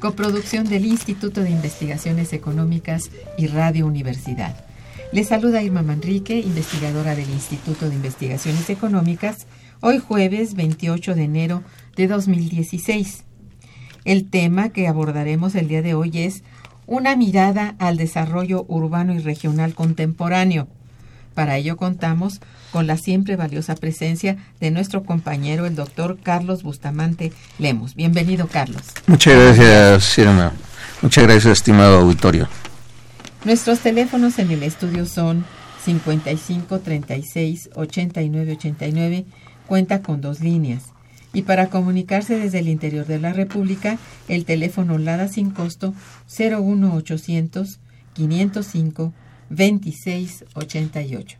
[0.00, 4.64] Coproducción del Instituto de Investigaciones Económicas y Radio Universidad.
[5.12, 9.46] Les saluda Irma Manrique, investigadora del Instituto de Investigaciones Económicas,
[9.80, 11.62] hoy jueves 28 de enero
[11.96, 13.24] de 2016.
[14.04, 16.42] El tema que abordaremos el día de hoy es
[16.86, 20.68] una mirada al desarrollo urbano y regional contemporáneo.
[21.38, 22.40] Para ello contamos
[22.72, 27.94] con la siempre valiosa presencia de nuestro compañero, el doctor Carlos Bustamante Lemos.
[27.94, 28.82] Bienvenido, Carlos.
[29.06, 30.52] Muchas gracias, Irma.
[31.00, 32.48] Muchas gracias, estimado auditorio.
[33.44, 35.44] Nuestros teléfonos en el estudio son
[35.84, 39.24] 55 36 89 89,
[39.68, 40.86] cuenta con dos líneas.
[41.32, 45.94] Y para comunicarse desde el interior de la República, el teléfono LADA sin costo
[46.36, 47.78] 01800
[48.14, 49.12] 505
[49.50, 51.38] 26 88.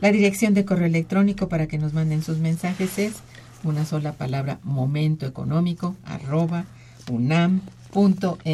[0.00, 3.14] La dirección de correo electrónico para que nos manden sus mensajes es
[3.64, 6.66] una sola palabra momentoeconómico arroba
[7.10, 8.44] unam.mx.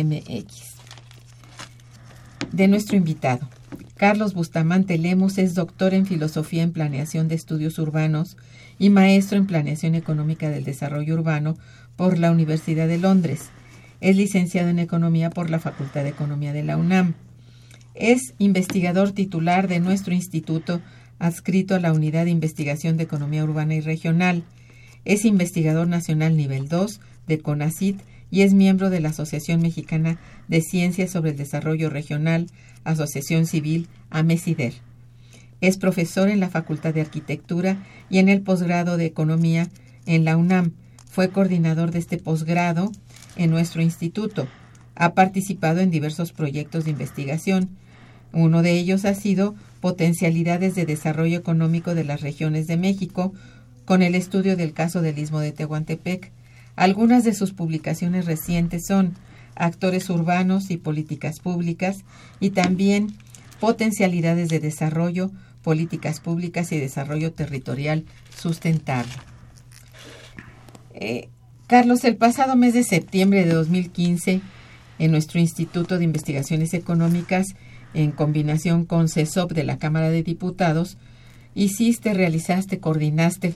[2.52, 3.48] De nuestro invitado,
[3.96, 8.36] Carlos Bustamante Lemos es doctor en Filosofía en Planeación de Estudios Urbanos
[8.78, 11.56] y maestro en Planeación Económica del Desarrollo Urbano
[11.96, 13.50] por la Universidad de Londres.
[14.00, 17.14] Es licenciado en Economía por la Facultad de Economía de la UNAM.
[17.94, 20.80] Es investigador titular de nuestro instituto
[21.20, 24.42] adscrito a la Unidad de Investigación de Economía Urbana y Regional.
[25.04, 28.00] Es investigador nacional nivel 2 de CONACIT
[28.30, 30.18] y es miembro de la Asociación Mexicana
[30.48, 32.48] de Ciencias sobre el Desarrollo Regional,
[32.82, 34.74] Asociación Civil AMESIDER.
[35.60, 37.78] Es profesor en la Facultad de Arquitectura
[38.10, 39.68] y en el posgrado de Economía
[40.04, 40.72] en la UNAM.
[41.08, 42.90] Fue coordinador de este posgrado
[43.36, 44.48] en nuestro instituto.
[44.96, 47.70] Ha participado en diversos proyectos de investigación.
[48.34, 53.32] Uno de ellos ha sido Potencialidades de Desarrollo Económico de las Regiones de México,
[53.84, 56.32] con el estudio del caso del Istmo de Tehuantepec.
[56.74, 59.14] Algunas de sus publicaciones recientes son
[59.54, 61.98] Actores Urbanos y Políticas Públicas
[62.40, 63.14] y también
[63.60, 65.30] Potencialidades de Desarrollo,
[65.62, 68.04] Políticas Públicas y Desarrollo Territorial
[68.36, 69.12] Sustentable.
[70.94, 71.28] Eh,
[71.66, 74.40] Carlos, el pasado mes de septiembre de 2015,
[74.98, 77.54] en nuestro Instituto de Investigaciones Económicas,
[77.94, 80.98] en combinación con CESOP de la Cámara de Diputados,
[81.54, 83.54] hiciste, realizaste, coordinaste,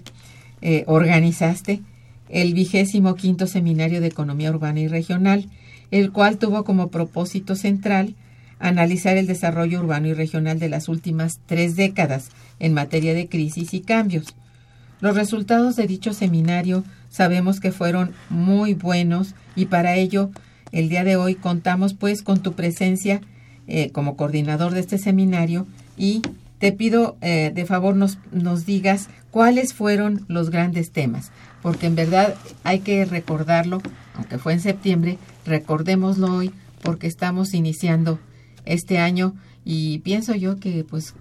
[0.62, 1.82] eh, organizaste
[2.28, 5.48] el vigésimo quinto Seminario de Economía Urbana y Regional,
[5.90, 8.14] el cual tuvo como propósito central
[8.58, 13.72] analizar el desarrollo urbano y regional de las últimas tres décadas en materia de crisis
[13.72, 14.34] y cambios.
[15.00, 20.30] Los resultados de dicho seminario sabemos que fueron muy buenos y para ello
[20.72, 23.20] el día de hoy contamos pues con tu presencia
[23.68, 25.66] eh, como coordinador de este seminario
[25.96, 26.22] y
[26.58, 31.30] te pido eh, de favor nos, nos digas cuáles fueron los grandes temas,
[31.62, 32.34] porque en verdad
[32.64, 33.80] hay que recordarlo,
[34.14, 36.50] aunque fue en septiembre, recordémoslo hoy
[36.82, 38.18] porque estamos iniciando
[38.64, 39.34] este año
[39.64, 41.14] y pienso yo que pues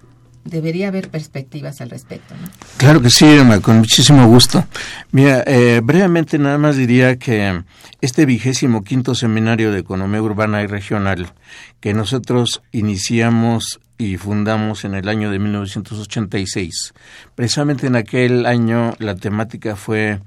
[0.47, 2.35] debería haber perspectivas al respecto.
[2.35, 2.49] ¿no?
[2.77, 4.65] Claro que sí, Irma, con muchísimo gusto.
[5.11, 7.63] Mira, eh, brevemente nada más diría que
[8.01, 11.33] este vigésimo quinto seminario de economía urbana y regional
[11.79, 16.93] que nosotros iniciamos y fundamos en el año de 1986.
[17.35, 20.19] Precisamente en aquel año la temática fue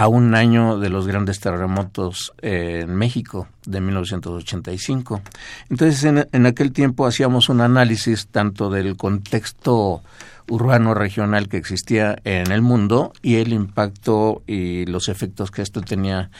[0.00, 5.20] a un año de los grandes terremotos en México de 1985.
[5.68, 10.02] Entonces, en, en, aquel tiempo hacíamos un análisis tanto del contexto
[10.48, 15.82] urbano regional que existía en el mundo y el impacto y los efectos que esto
[15.82, 16.30] tenía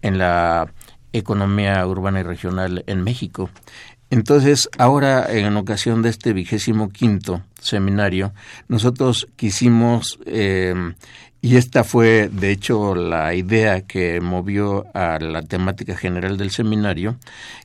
[0.00, 0.72] en la
[1.12, 3.50] economía urbana y regional en México.
[4.08, 8.32] Entonces, ahora, en ocasión de este vigésimo quinto seminario,
[8.66, 10.74] nosotros quisimos eh,
[11.42, 17.16] y esta fue, de hecho, la idea que movió a la temática general del seminario,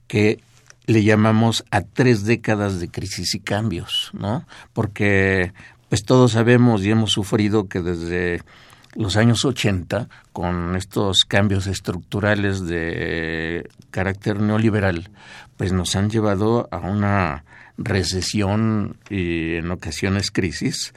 [0.07, 0.39] que
[0.85, 4.45] le llamamos a tres décadas de crisis y cambios, ¿no?
[4.73, 5.51] Porque
[5.89, 8.41] pues todos sabemos y hemos sufrido que desde
[8.95, 15.09] los años 80, con estos cambios estructurales de carácter neoliberal,
[15.57, 17.43] pues nos han llevado a una
[17.77, 20.93] recesión y en ocasiones crisis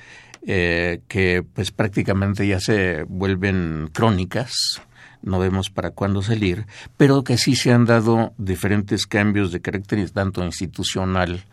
[0.50, 4.81] eh, que pues prácticamente ya se vuelven crónicas,
[5.21, 6.65] no vemos para cuándo salir,
[6.97, 11.45] pero que sí se han dado diferentes cambios de carácter tanto institucional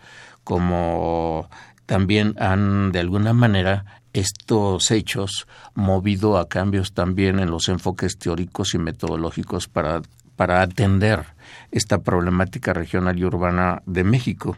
[0.46, 1.50] como
[1.86, 8.76] también han de alguna manera estos hechos movido a cambios también en los enfoques teóricos
[8.76, 10.04] y metodológicos para,
[10.38, 11.26] para atender
[11.70, 14.56] esta problemática regional y urbana de México.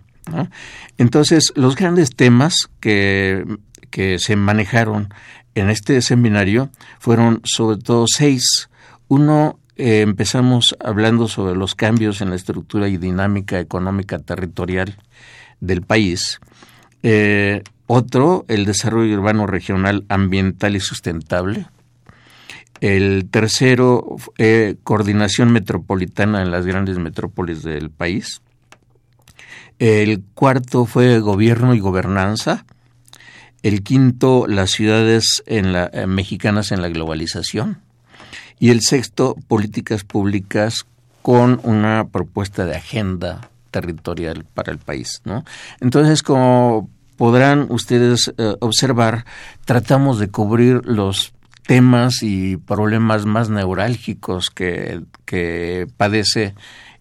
[0.97, 3.43] Entonces, los grandes temas que
[3.89, 5.09] que se manejaron
[5.55, 6.69] en este seminario
[6.99, 8.69] fueron sobre todo seis.
[9.07, 14.97] Uno, eh, empezamos hablando sobre los cambios en la estructura y dinámica económica territorial
[15.59, 16.39] del país.
[17.03, 21.67] Eh, otro, el desarrollo urbano regional ambiental y sustentable.
[22.81, 28.41] El tercero, eh, coordinación metropolitana en las grandes metrópolis del país.
[29.79, 32.65] El cuarto fue gobierno y gobernanza
[33.63, 37.81] el quinto, las ciudades en la, eh, mexicanas en la globalización.
[38.59, 40.85] Y el sexto, políticas públicas
[41.21, 45.21] con una propuesta de agenda territorial para el país.
[45.79, 49.25] Entonces, como podrán ustedes eh, observar,
[49.65, 51.33] tratamos de cubrir los
[51.67, 56.55] temas y problemas más neurálgicos que, que padece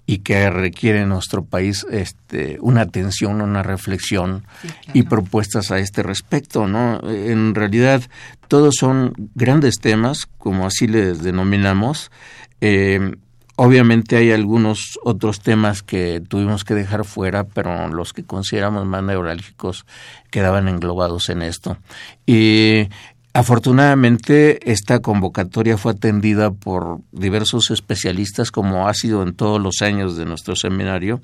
[0.06, 4.47] y que requiere en nuestro país este, una atención, una reflexión
[4.94, 7.00] y propuestas a este respecto, ¿no?
[7.11, 8.03] En realidad
[8.47, 12.12] todos son grandes temas, como así les denominamos.
[12.61, 13.17] Eh,
[13.56, 19.03] obviamente hay algunos otros temas que tuvimos que dejar fuera, pero los que consideramos más
[19.03, 19.87] neurálgicos
[20.31, 21.79] quedaban englobados en esto.
[22.26, 22.88] Y
[23.37, 30.17] Afortunadamente, esta convocatoria fue atendida por diversos especialistas, como ha sido en todos los años
[30.17, 31.21] de nuestro seminario,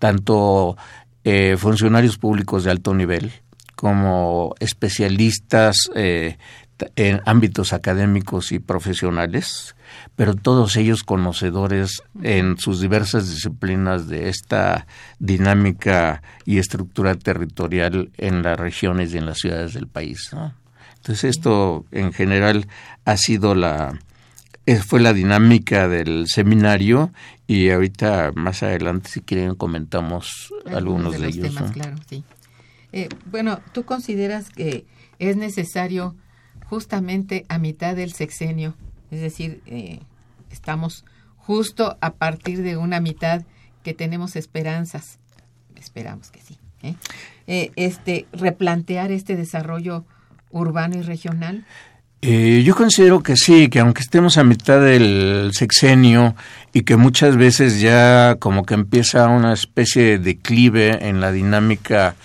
[0.00, 0.76] tanto
[1.22, 3.30] eh, funcionarios públicos de alto nivel
[3.76, 6.36] como especialistas eh,
[6.96, 9.76] en ámbitos académicos y profesionales,
[10.16, 14.88] pero todos ellos conocedores en sus diversas disciplinas de esta
[15.20, 20.32] dinámica y estructura territorial en las regiones y en las ciudades del país.
[21.06, 22.66] Entonces esto en general
[23.04, 23.96] ha sido la
[24.84, 27.12] fue la dinámica del seminario
[27.46, 31.54] y ahorita más adelante si quieren comentamos algunos, de, ellos.
[31.54, 32.24] Temas, Claro, sí.
[32.90, 34.84] Eh, bueno, ¿tú consideras que
[35.20, 36.16] es necesario
[36.64, 38.74] justamente a mitad del sexenio,
[39.12, 40.00] es decir, eh,
[40.50, 41.04] estamos
[41.36, 43.44] justo a partir de una mitad
[43.84, 45.20] que tenemos esperanzas,
[45.76, 47.70] esperamos que sí, ¿eh?
[47.76, 50.04] este replantear este desarrollo
[50.50, 51.64] urbano y regional?
[52.22, 56.34] Eh, yo considero que sí, que aunque estemos a mitad del sexenio
[56.72, 62.16] y que muchas veces ya como que empieza una especie de declive en la dinámica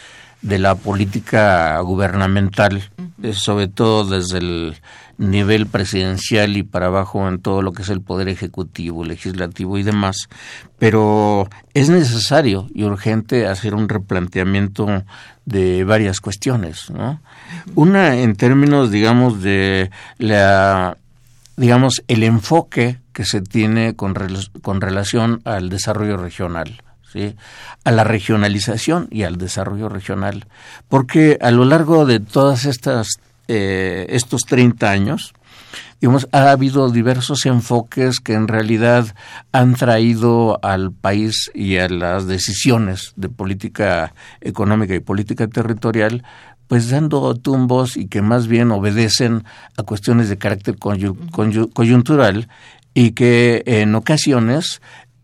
[0.41, 2.89] de la política gubernamental,
[3.21, 4.75] eh, sobre todo desde el
[5.21, 9.83] nivel presidencial y para abajo en todo lo que es el poder ejecutivo, legislativo y
[9.83, 10.29] demás,
[10.79, 15.03] pero es necesario y urgente hacer un replanteamiento
[15.45, 17.21] de varias cuestiones, ¿no?
[17.75, 20.97] Una en términos, digamos, de la
[21.55, 24.15] digamos el enfoque que se tiene con,
[24.61, 26.81] con relación al desarrollo regional.
[27.13, 27.35] ¿Sí?
[27.83, 30.47] a la regionalización y al desarrollo regional,
[30.87, 33.19] porque a lo largo de todas estas
[33.53, 35.33] eh, estos 30 años,
[35.99, 39.13] digamos, ha habido diversos enfoques que en realidad
[39.51, 46.23] han traído al país y a las decisiones de política económica y política territorial
[46.67, 49.43] pues dando tumbos y que más bien obedecen
[49.75, 52.47] a cuestiones de carácter coyuntural
[52.93, 54.81] y que en ocasiones,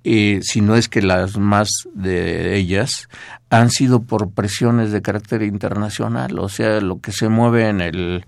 [0.09, 3.09] eh, si no es que las más de ellas,
[3.49, 8.25] han sido por presiones de carácter internacional, o sea, lo que se mueve en el,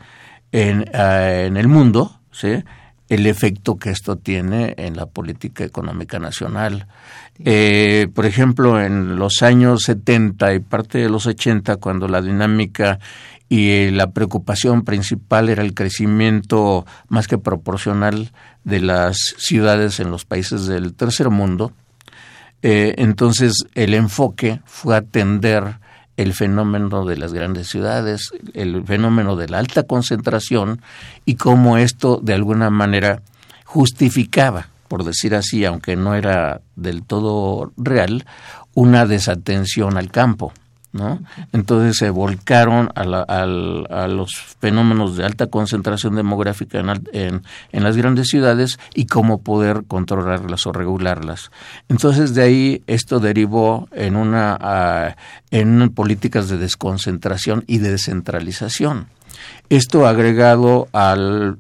[0.52, 2.66] en, ah, en el mundo, ¿sí?
[3.08, 6.88] el efecto que esto tiene en la política económica nacional.
[7.46, 13.00] Eh, por ejemplo, en los años 70 y parte de los 80, cuando la dinámica
[13.48, 18.34] y la preocupación principal era el crecimiento más que proporcional
[18.64, 21.72] de las ciudades en los países del tercer mundo,
[22.62, 25.78] eh, entonces el enfoque fue atender
[26.18, 30.82] el fenómeno de las grandes ciudades, el fenómeno de la alta concentración
[31.26, 33.22] y cómo esto de alguna manera
[33.64, 38.26] justificaba, por decir así, aunque no era del todo real,
[38.74, 40.52] una desatención al campo.
[41.52, 48.30] Entonces se volcaron a, a, los fenómenos de alta concentración demográfica en, en, las grandes
[48.30, 51.52] ciudades y cómo poder controlarlas o regularlas.
[51.90, 55.16] Entonces de ahí esto derivó en una
[55.52, 59.08] en políticas de desconcentración y de descentralización.
[59.70, 61.60] Esto agregado al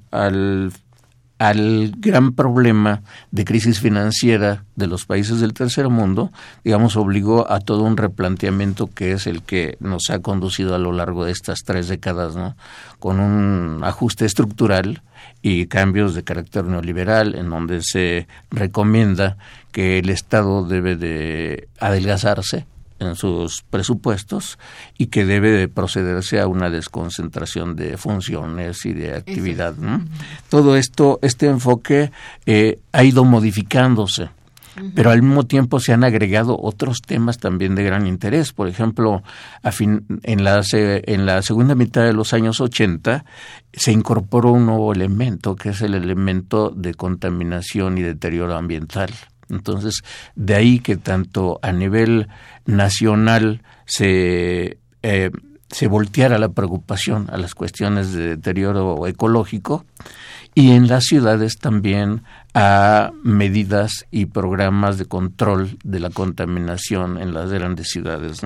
[1.39, 6.31] al gran problema de crisis financiera de los países del tercer mundo,
[6.65, 10.91] digamos, obligó a todo un replanteamiento que es el que nos ha conducido a lo
[10.91, 12.57] largo de estas tres décadas, ¿no?
[12.99, 15.01] Con un ajuste estructural
[15.41, 19.37] y cambios de carácter neoliberal, en donde se recomienda
[19.71, 22.65] que el Estado debe de adelgazarse
[22.99, 24.57] en sus presupuestos
[24.97, 29.75] y que debe de procederse a una desconcentración de funciones y de actividad.
[30.49, 32.11] Todo esto, este enfoque
[32.45, 34.29] eh, ha ido modificándose
[34.95, 38.53] pero al mismo tiempo se han agregado otros temas también de gran interés.
[38.53, 39.23] Por ejemplo,
[39.61, 43.25] a fin, en, la, en la segunda mitad de los años 80
[43.73, 49.09] se incorporó un nuevo elemento, que es el elemento de contaminación y deterioro ambiental.
[49.49, 50.01] Entonces,
[50.35, 52.27] de ahí que tanto a nivel
[52.65, 55.31] nacional se, eh,
[55.69, 59.85] se volteara la preocupación a las cuestiones de deterioro ecológico
[60.55, 67.33] y en las ciudades también a medidas y programas de control de la contaminación en
[67.33, 68.41] las grandes ciudades.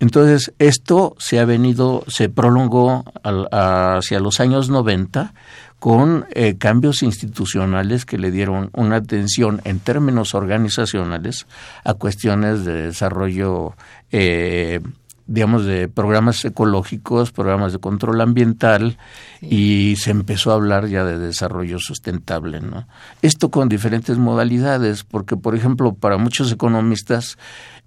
[0.00, 5.34] Entonces, esto se ha venido, se prolongó hacia los años 90
[5.78, 11.46] con eh, cambios institucionales que le dieron una atención en términos organizacionales
[11.84, 13.74] a cuestiones de desarrollo,
[14.10, 14.80] eh,
[15.26, 18.98] digamos, de programas ecológicos, programas de control ambiental
[19.40, 22.60] y se empezó a hablar ya de desarrollo sustentable.
[22.60, 22.88] ¿no?
[23.22, 27.38] Esto con diferentes modalidades, porque, por ejemplo, para muchos economistas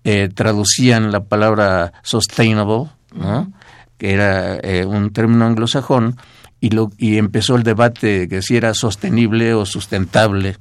[0.05, 3.51] eh, traducían la palabra sustainable, ¿no?
[3.97, 6.15] que era un término anglosajón,
[6.61, 10.55] y, lo, y empezó el debate que si era sostenible o sustentable.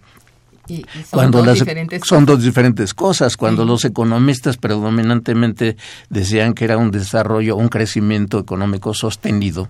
[0.66, 3.36] son cuando dos las, diferentes son dos diferentes cosas.
[3.36, 5.76] Cuando los economistas predominantemente
[6.08, 9.68] decían que era un desarrollo, un crecimiento económico sostenido,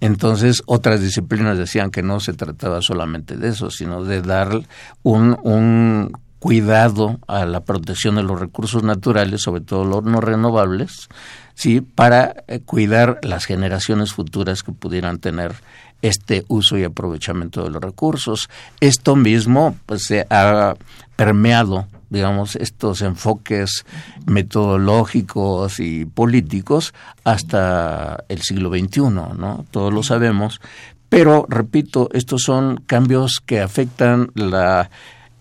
[0.00, 4.62] entonces otras disciplinas decían que no se trataba solamente de eso, sino de dar
[5.02, 11.08] un, un cuidado a la protección de los recursos naturales, sobre todo los no renovables,
[11.56, 15.54] sí, para eh, cuidar las generaciones futuras que pudieran tener
[16.02, 18.48] este uso y aprovechamiento de los recursos.
[18.78, 20.76] Esto mismo pues se ha
[21.16, 23.84] permeado digamos, estos enfoques
[24.26, 26.94] metodológicos y políticos
[27.24, 29.64] hasta el siglo XXI, ¿no?
[29.72, 30.60] Todos lo sabemos,
[31.08, 34.88] pero, repito, estos son cambios que afectan la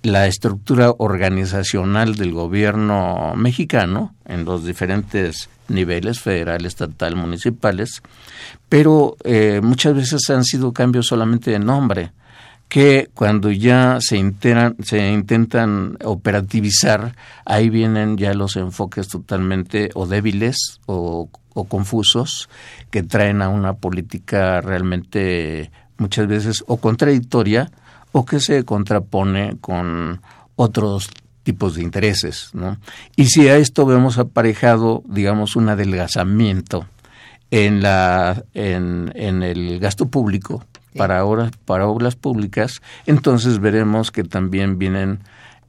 [0.05, 8.01] la estructura organizacional del gobierno mexicano en los diferentes niveles, federal, estatal, municipales,
[8.69, 12.11] pero eh, muchas veces han sido cambios solamente de nombre,
[12.67, 21.29] que cuando ya se, intentan operativizar, ahí vienen ya los enfoques totalmente o débiles o,
[21.53, 22.49] o confusos
[22.89, 27.71] que traen a una política realmente muchas veces o contradictoria,
[28.11, 30.21] o que se contrapone con
[30.55, 31.09] otros
[31.45, 32.49] tipos de intereses.
[32.53, 32.77] ¿no?
[33.15, 36.87] Y si a esto vemos aparejado, digamos, un adelgazamiento
[37.51, 40.65] en, la, en, en el gasto público
[40.97, 45.19] para, obras, para obras públicas, entonces veremos que también vienen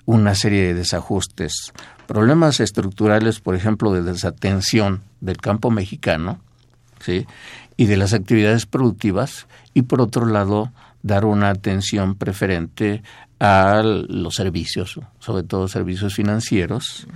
[0.07, 1.73] una serie de desajustes,
[2.07, 6.41] problemas estructurales, por ejemplo, de desatención del campo mexicano,
[7.01, 7.27] ¿sí?
[7.77, 13.03] y de las actividades productivas, y por otro lado, dar una atención preferente
[13.39, 17.07] a los servicios, sobre todo servicios financieros,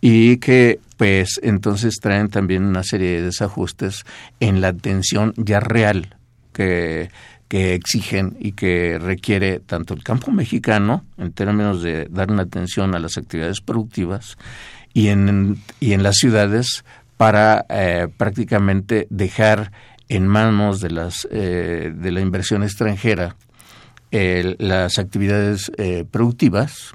[0.00, 4.04] y que pues entonces traen también una serie de desajustes
[4.40, 6.16] en la atención ya real
[6.52, 7.10] que,
[7.48, 12.94] que exigen y que requiere tanto el campo mexicano en términos de dar una atención
[12.94, 14.38] a las actividades productivas
[14.94, 16.84] y en, y en las ciudades
[17.16, 19.72] para eh, prácticamente dejar
[20.08, 23.36] en manos de las eh, de la inversión extranjera
[24.10, 26.94] las actividades eh, productivas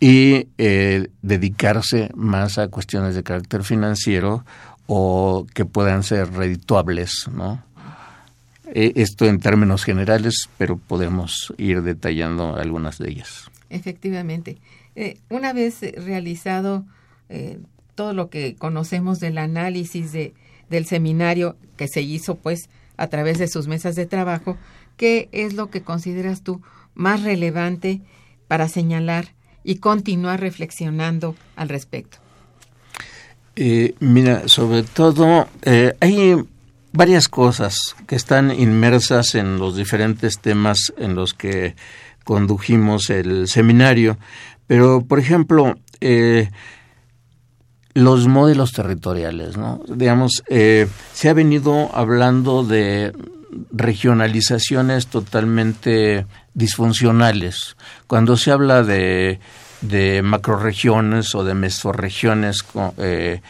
[0.00, 4.44] y eh, dedicarse más a cuestiones de carácter financiero
[4.86, 7.62] o que puedan ser redituables, ¿no?
[8.74, 13.50] Eh, esto en términos generales, pero podemos ir detallando algunas de ellas.
[13.68, 14.58] Efectivamente.
[15.30, 16.84] una vez realizado
[17.94, 20.34] todo lo que conocemos del análisis de,
[20.68, 24.56] del seminario que se hizo pues a través de sus mesas de trabajo,
[24.96, 26.62] ¿qué es lo que consideras tú
[26.94, 28.00] más relevante
[28.48, 29.34] para señalar
[29.64, 32.18] y continuar reflexionando al respecto?
[33.54, 36.34] Eh, mira, sobre todo eh, hay
[36.92, 41.74] varias cosas que están inmersas en los diferentes temas en los que
[42.24, 44.16] condujimos el seminario,
[44.66, 46.50] pero por ejemplo, eh,
[47.94, 49.54] los modelos territoriales.
[49.86, 53.12] Digamos, se ha venido hablando de
[53.72, 57.76] regionalizaciones totalmente disfuncionales.
[58.06, 59.40] Cuando se habla de,
[59.80, 62.64] de macroregiones o de mesorregiones
[62.98, 63.40] eh,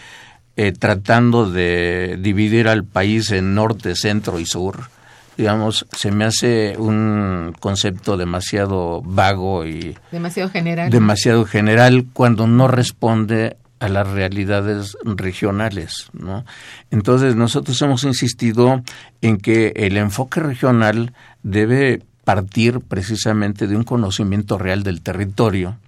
[0.56, 4.90] eh, tratando de dividir al país en norte, centro y sur,
[5.36, 10.90] digamos, se me hace un concepto demasiado vago y demasiado general.
[10.90, 16.44] Demasiado general cuando no responde a las realidades regionales, ¿no?
[16.92, 18.80] Entonces nosotros hemos insistido
[19.22, 25.78] en que el enfoque regional debe partir precisamente de un conocimiento real del territorio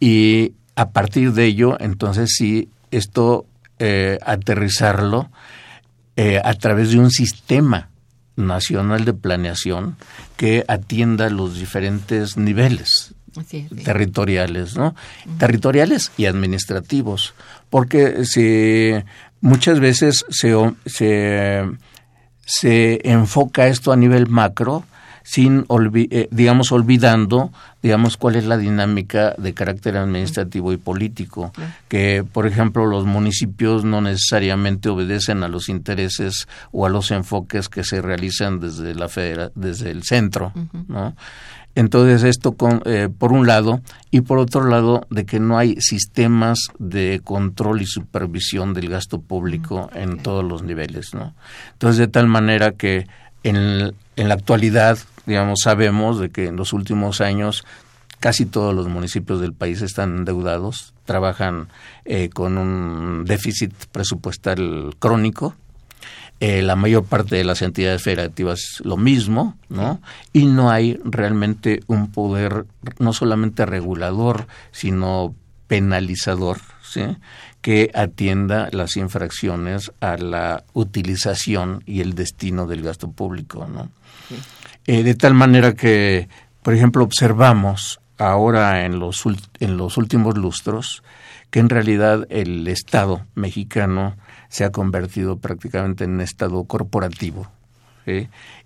[0.00, 3.44] y a partir de ello, entonces sí, esto
[3.78, 5.30] eh, aterrizarlo
[6.16, 7.90] eh, a través de un sistema
[8.36, 9.96] nacional de planeación
[10.38, 13.14] que atienda los diferentes niveles
[13.84, 14.94] territoriales, ¿no?
[15.38, 17.34] Territoriales y administrativos,
[17.68, 18.92] porque si
[19.40, 20.54] muchas veces se,
[20.86, 21.64] se,
[22.44, 24.84] se enfoca esto a nivel macro,
[25.30, 25.64] sin
[25.94, 31.52] eh, digamos olvidando digamos cuál es la dinámica de carácter administrativo y político
[31.88, 37.68] que por ejemplo los municipios no necesariamente obedecen a los intereses o a los enfoques
[37.68, 39.08] que se realizan desde la
[39.54, 40.52] desde el centro
[40.88, 41.14] no
[41.74, 43.80] entonces esto con, eh, por un lado
[44.10, 49.20] y por otro lado de que no hay sistemas de control y supervisión del gasto
[49.20, 51.34] público mm, en todos los niveles, ¿no?
[51.72, 53.06] Entonces de tal manera que
[53.42, 57.64] en, en la actualidad, digamos, sabemos de que en los últimos años
[58.20, 61.68] casi todos los municipios del país están endeudados, trabajan
[62.04, 65.56] eh, con un déficit presupuestal crónico,
[66.40, 70.00] eh, la mayor parte de las entidades federativas lo mismo, ¿no?
[70.32, 72.64] Y no hay realmente un poder
[72.98, 75.34] no solamente regulador, sino
[75.66, 77.02] penalizador, ¿sí?
[77.60, 83.90] que atienda las infracciones a la utilización y el destino del gasto público, ¿no?
[84.86, 86.28] Eh, de tal manera que,
[86.62, 89.22] por ejemplo, observamos ahora en los,
[89.60, 91.02] en los últimos lustros
[91.50, 94.16] que en realidad el Estado mexicano
[94.50, 97.48] se ha convertido prácticamente en un Estado corporativo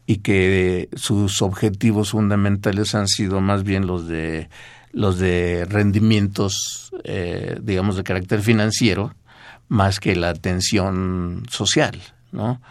[0.06, 4.48] y que sus objetivos fundamentales han sido más bien los de
[4.92, 9.12] los de rendimientos, eh, digamos, de carácter financiero,
[9.68, 12.62] más que la atención social, ¿no?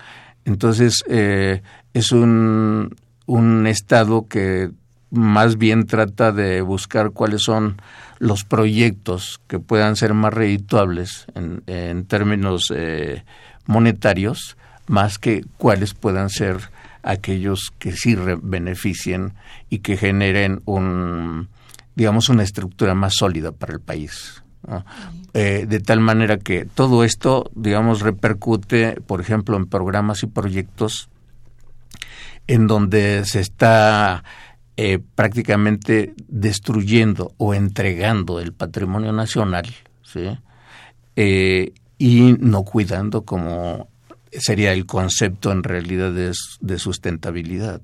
[0.46, 1.62] Entonces, eh,
[1.94, 2.96] es un,
[3.26, 4.72] un Estado que
[5.14, 7.80] más bien trata de buscar cuáles son
[8.18, 13.24] los proyectos que puedan ser más redituables en, términos eh,
[13.68, 16.72] monetarios, más que cuáles puedan ser
[17.04, 19.34] aquellos que sí beneficien
[19.70, 21.50] y que generen un,
[21.96, 24.44] digamos, una estructura más sólida para el país.
[25.34, 31.10] Eh, de tal manera que todo esto, digamos, repercute, por ejemplo, en programas y proyectos
[32.48, 34.24] en donde se está
[34.76, 39.66] eh, prácticamente destruyendo o entregando el patrimonio nacional,
[40.04, 40.38] ¿sí?
[41.16, 43.88] Eh, y no cuidando como
[44.32, 47.82] sería el concepto en realidad de, sustentabilidad.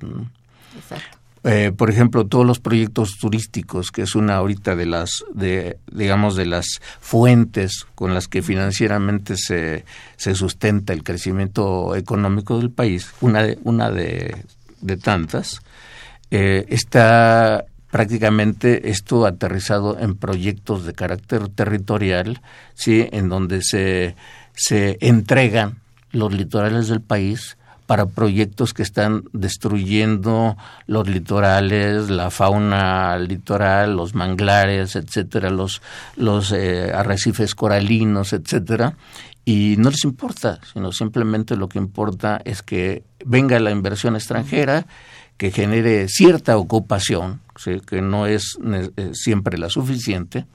[1.44, 6.36] Eh, por ejemplo, todos los proyectos turísticos, que es una ahorita de las, de, digamos,
[6.36, 9.86] de las fuentes con las que financieramente se,
[10.18, 14.44] se sustenta el crecimiento económico del país, una de, una de,
[14.82, 15.62] de tantas,
[16.32, 22.42] eh, está prácticamente esto aterrizado en proyectos de carácter territorial,
[22.76, 24.16] sí, en donde se,
[24.54, 25.80] se entregan
[26.12, 27.58] los litorales del país
[27.90, 35.82] para proyectos que están destruyendo los litorales, la fauna litoral, los manglares, etcétera, los
[36.16, 38.96] los eh, arrecifes coralinos, etcétera,
[39.44, 44.86] y no les importa, sino simplemente lo que importa es que venga la inversión extranjera,
[45.40, 47.40] que genere cierta ocupación,
[47.88, 50.46] que no es eh, siempre la suficiente,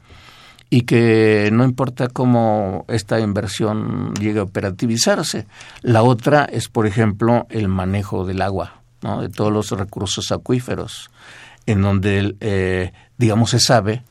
[0.69, 5.47] y que no importa cómo esta inversión llegue a operativizarse.
[5.81, 9.23] La otra es, por ejemplo, el manejo del agua, ¿no?
[9.23, 11.11] de todos los recursos acuíferos,
[11.65, 14.03] en donde, eh, digamos, se sabe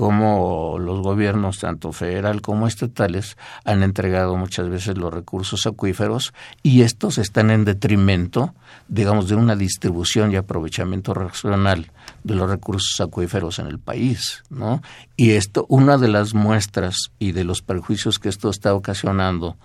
[0.00, 3.36] cómo los gobiernos, tanto federal como estatales,
[3.66, 6.32] han entregado muchas veces los recursos acuíferos
[6.62, 8.54] y estos están en detrimento,
[8.88, 11.90] digamos, de una distribución y aprovechamiento racional
[12.24, 14.80] de los recursos acuíferos en el país, ¿no?
[15.18, 19.58] Y esto, una de las muestras y de los perjuicios que esto está ocasionando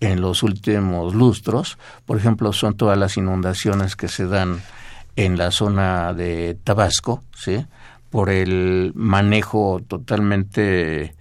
[0.00, 1.76] en los últimos lustros,
[2.06, 4.62] por ejemplo, son todas las inundaciones que se dan
[5.16, 7.66] en la zona de Tabasco, ¿sí?
[8.12, 11.14] Por el manejo totalmente,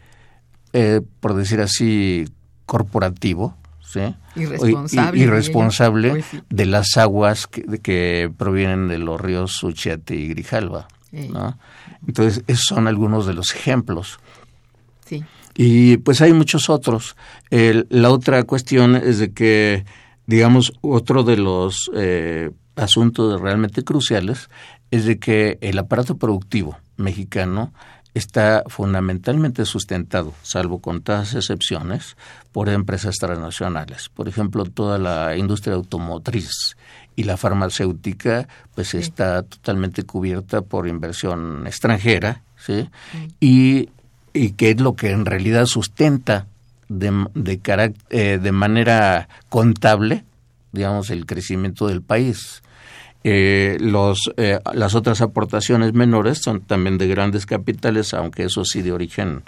[0.73, 2.25] eh, por decir así,
[2.65, 4.13] corporativo, ¿sí?
[4.36, 10.89] irresponsable, irresponsable de las aguas que, que, provienen de los ríos Suchiate y Grijalva.
[11.13, 11.58] ¿no?
[12.06, 14.19] Entonces, esos son algunos de los ejemplos.
[15.06, 15.23] Sí.
[15.56, 17.15] Y pues hay muchos otros.
[17.49, 19.86] la otra cuestión es de que,
[20.25, 24.49] digamos, otro de los eh, asuntos realmente cruciales
[24.91, 27.73] es de que el aparato productivo mexicano
[28.13, 32.17] está fundamentalmente sustentado, salvo con todas excepciones,
[32.51, 34.10] por empresas transnacionales.
[34.10, 36.75] Por ejemplo, toda la industria automotriz
[37.15, 42.89] y la farmacéutica, pues está totalmente cubierta por inversión extranjera, ¿sí?
[43.39, 43.89] Y,
[44.34, 46.47] y que es lo que en realidad sustenta
[46.89, 50.25] de, de, eh, de manera contable,
[50.73, 52.62] digamos, el crecimiento del país.
[53.23, 58.81] Eh, los, eh, las otras aportaciones menores son también de grandes capitales, aunque eso sí
[58.81, 59.43] de origen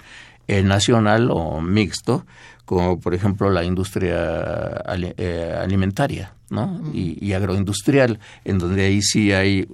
[0.46, 2.24] eh, nacional o mixto,
[2.64, 4.82] como por ejemplo la industria
[5.16, 6.80] eh, alimentaria ¿no?
[6.92, 9.68] y, agroindustrial, en donde ahí sí hay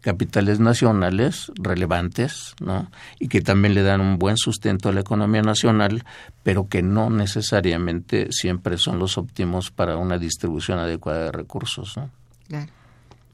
[0.00, 2.90] capitales nacionales relevantes ¿no?
[3.18, 6.04] y que también le dan un buen sustento a la economía nacional,
[6.42, 11.96] pero que no necesariamente siempre son los óptimos para una distribución adecuada de recursos.
[11.96, 12.08] ¿no?
[12.48, 12.79] Claro.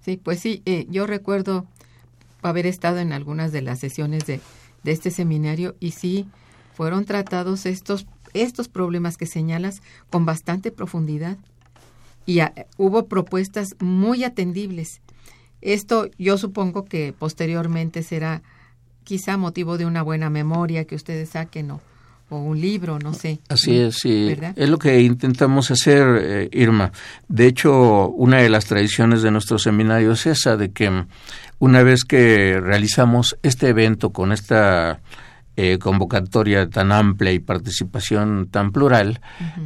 [0.06, 1.66] Sí, pues sí, eh, yo recuerdo
[2.40, 4.40] haber estado en algunas de las sesiones de,
[4.84, 6.28] este seminario y sí
[6.74, 11.38] fueron tratados estos, estos problemas que señalas con bastante profundidad
[12.24, 12.38] y
[12.76, 15.00] hubo propuestas muy atendibles.
[15.60, 18.44] Esto yo supongo que posteriormente será
[19.02, 21.80] quizá motivo de una buena memoria que ustedes saquen o,
[22.28, 23.38] o un libro, no sé.
[23.48, 24.36] Así es, sí.
[24.56, 26.90] Es lo que intentamos hacer, eh, Irma.
[27.28, 31.04] De hecho, una de las tradiciones de nuestro seminario es esa, de que
[31.58, 35.00] una vez que realizamos este evento con esta
[35.56, 39.20] eh, convocatoria tan amplia y participación tan plural,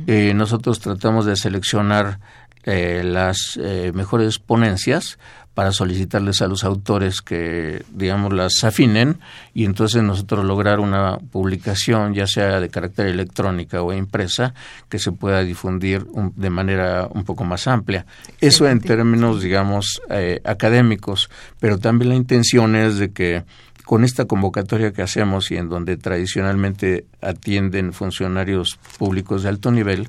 [0.07, 2.21] eh, nosotros tratamos de seleccionar
[2.63, 3.59] las
[3.95, 5.19] mejores ponencias
[5.55, 9.19] para solicitarles a los autores que, digamos, las afinen
[9.53, 14.55] y entonces nosotros lograr una publicación, ya sea de carácter electrónica o impresa,
[14.89, 18.07] que se pueda difundir de manera un poco más amplia.
[18.41, 23.45] Eso en términos, digamos, eh, académicos, pero también la intención es de que
[23.85, 30.09] con esta convocatoria que hacemos y en donde tradicionalmente atienden funcionarios públicos de alto nivel,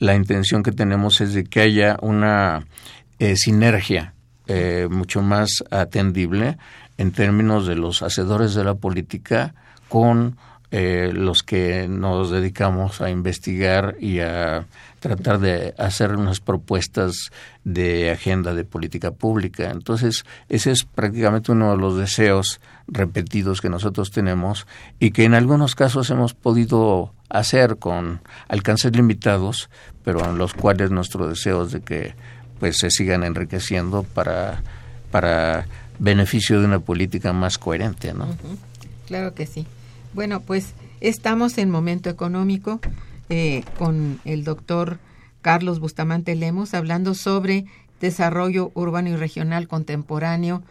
[0.00, 2.66] la intención que tenemos es de que haya una
[3.20, 4.14] eh, sinergia
[4.52, 6.58] eh, mucho más atendible
[6.98, 9.54] en términos de los hacedores de la política
[9.88, 10.36] con
[10.72, 14.66] eh, los que nos dedicamos a investigar y a
[14.98, 17.30] tratar de hacer unas propuestas
[17.62, 19.70] de agenda de política pública.
[19.70, 24.66] Entonces, ese es prácticamente uno de los deseos repetidos que nosotros tenemos
[24.98, 29.70] y que en algunos casos hemos podido hacer con alcances limitados,
[30.02, 32.14] pero en los cuales nuestro deseo es de que
[32.60, 34.62] pues se sigan enriqueciendo para,
[35.10, 35.66] para
[35.98, 38.28] beneficio de una política más coherente, ¿no?
[39.06, 39.66] Claro que sí.
[40.12, 42.80] Bueno, pues estamos en momento económico
[43.28, 44.98] eh, con el doctor
[45.42, 47.64] Carlos Bustamante Lemos hablando sobre
[48.00, 50.62] desarrollo urbano y regional contemporáneo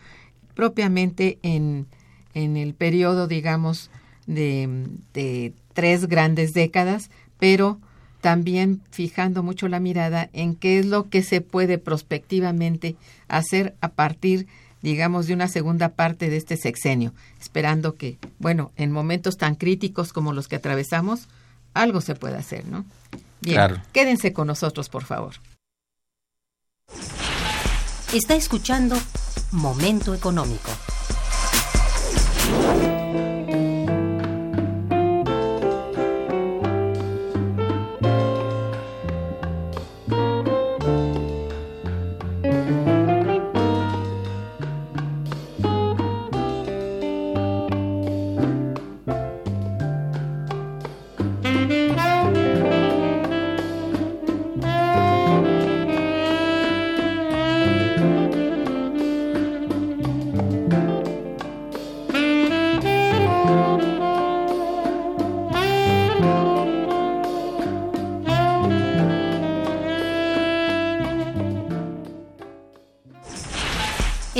[0.55, 1.87] propiamente en,
[2.33, 3.89] en el periodo, digamos,
[4.27, 7.79] de, de tres grandes décadas, pero
[8.21, 12.95] también fijando mucho la mirada en qué es lo que se puede prospectivamente
[13.27, 14.47] hacer a partir
[14.81, 20.13] digamos, de una segunda parte de este sexenio, esperando que, bueno, en momentos tan críticos
[20.13, 21.27] como los que atravesamos,
[21.73, 22.85] algo se pueda hacer, ¿no?
[23.41, 25.35] Bien, quédense con nosotros, por favor.
[28.13, 28.97] Está escuchando
[29.51, 30.71] Momento Económico.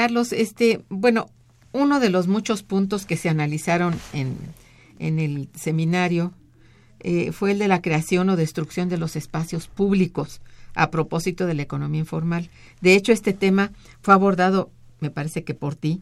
[0.00, 1.28] Carlos, este, bueno,
[1.72, 4.34] uno de los muchos puntos que se analizaron en,
[4.98, 6.32] en el seminario
[7.00, 10.40] eh, fue el de la creación o destrucción de los espacios públicos
[10.74, 12.48] a propósito de la economía informal.
[12.80, 16.00] De hecho, este tema fue abordado, me parece que por ti.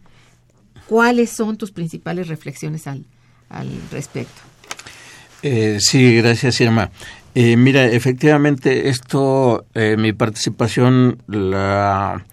[0.86, 3.04] ¿Cuáles son tus principales reflexiones al,
[3.48, 4.40] al respecto?
[5.42, 6.92] Eh, sí, gracias, Irma.
[7.34, 12.24] Eh, mira, efectivamente, esto, mi participación la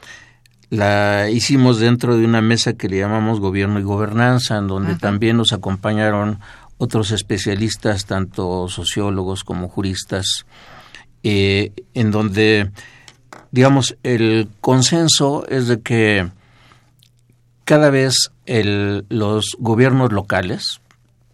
[0.69, 5.37] la hicimos dentro de una mesa que le llamamos Gobierno y Gobernanza, en donde también
[5.37, 6.39] nos acompañaron
[6.77, 10.45] otros especialistas, tanto sociólogos como juristas,
[11.23, 12.71] eh, en donde,
[13.51, 16.29] digamos, el consenso es de que
[17.63, 20.81] cada vez el, los gobiernos locales,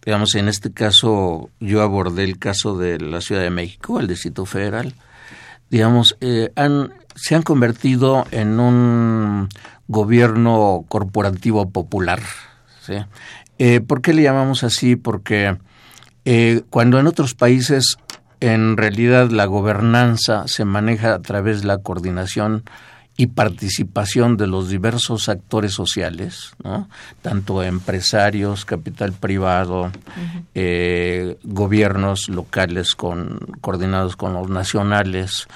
[0.04, 4.46] digamos, en este caso yo abordé el caso de la Ciudad de México, el Distrito
[4.46, 4.94] Federal,
[5.70, 9.48] digamos, eh, han se han convertido en un
[9.88, 12.20] gobierno corporativo popular.
[12.80, 12.94] ¿sí?
[13.58, 14.96] Eh, ¿Por qué le llamamos así?
[14.96, 15.56] Porque
[16.24, 17.96] eh, cuando en otros países
[18.40, 22.64] en realidad la gobernanza se maneja a través de la coordinación
[23.16, 26.88] y participación de los diversos actores sociales, ¿no?
[27.20, 29.92] tanto empresarios, capital privado,
[30.54, 35.46] eh, gobiernos locales con, coordinados con los nacionales,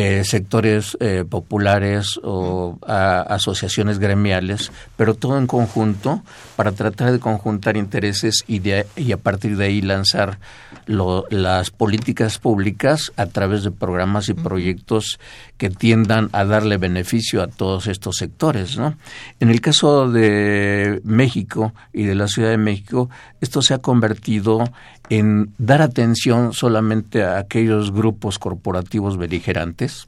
[0.00, 6.22] eh, sectores eh, populares o asociaciones gremiales, pero todo en conjunto
[6.54, 8.62] para tratar de conjuntar intereses y,
[8.94, 10.38] y a partir de ahí lanzar
[10.86, 15.18] las políticas públicas a través de programas y proyectos
[15.56, 18.78] que tiendan a darle beneficio a todos estos sectores.
[18.78, 18.96] ¿no?
[19.40, 24.64] En el caso de México y de la Ciudad de México, esto se ha convertido
[25.10, 30.06] en dar atención solamente a aquellos grupos corporativos beligerantes,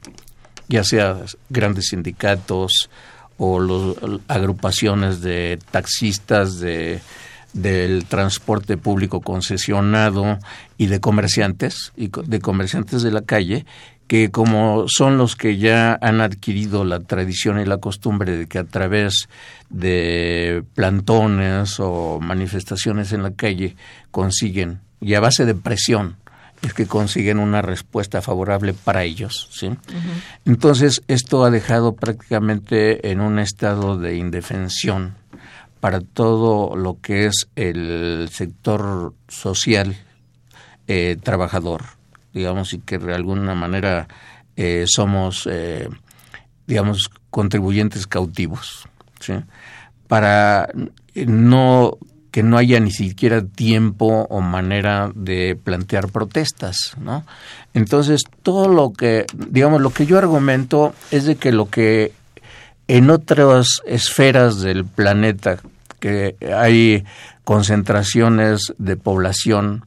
[0.67, 1.17] ya sea
[1.49, 2.89] grandes sindicatos
[3.37, 7.01] o las agrupaciones de taxistas, de
[7.53, 10.39] del transporte público concesionado
[10.77, 13.65] y de comerciantes y de comerciantes de la calle
[14.07, 18.59] que como son los que ya han adquirido la tradición y la costumbre de que
[18.59, 19.29] a través
[19.69, 23.75] de plantones o manifestaciones en la calle
[24.11, 26.17] consiguen, y a base de presión,
[26.61, 29.49] es que consiguen una respuesta favorable para ellos.
[29.51, 29.71] ¿sí?
[30.45, 35.15] Entonces, esto ha dejado prácticamente en un estado de indefensión
[35.79, 39.97] para todo lo que es el sector social
[40.87, 41.81] eh, trabajador
[42.33, 44.07] digamos, y que de alguna manera
[44.55, 45.87] eh, somos, eh,
[46.67, 48.87] digamos, contribuyentes cautivos,
[49.19, 49.33] ¿sí?
[50.07, 50.69] Para
[51.15, 51.97] no
[52.31, 57.25] que no haya ni siquiera tiempo o manera de plantear protestas, ¿no?
[57.73, 62.13] Entonces, todo lo que, digamos, lo que yo argumento es de que lo que
[62.87, 65.59] en otras esferas del planeta,
[65.99, 67.03] que hay
[67.43, 69.85] concentraciones de población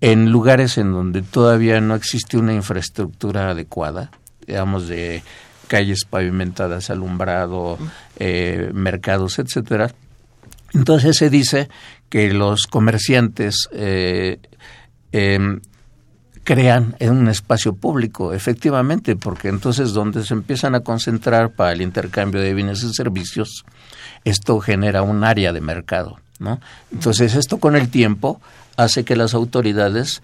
[0.00, 4.10] en lugares en donde todavía no existe una infraestructura adecuada,
[4.46, 5.22] digamos de
[5.66, 7.78] calles pavimentadas, alumbrado,
[8.18, 9.92] eh, mercados, etcétera.
[10.74, 11.68] Entonces se dice
[12.08, 14.38] que los comerciantes eh,
[15.12, 15.60] em,
[16.42, 21.80] crean en un espacio público, efectivamente, porque entonces donde se empiezan a concentrar para el
[21.80, 23.64] intercambio de bienes y servicios,
[24.24, 26.60] esto genera un área de mercado, ¿no?
[26.92, 28.40] Entonces esto con el tiempo
[28.76, 30.22] hace que las autoridades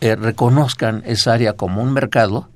[0.00, 2.48] eh, reconozcan esa área como un mercado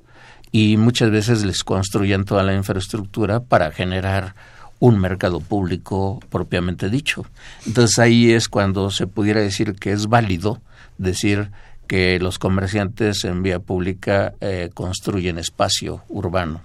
[0.53, 4.35] y muchas veces les construyan toda la infraestructura para generar
[4.79, 7.25] un mercado público propiamente dicho.
[7.67, 10.61] Entonces ahí es cuando se pudiera decir que es válido
[10.99, 11.51] decir
[11.87, 16.63] que los comerciantes en vía pública eh, construyen espacio urbano.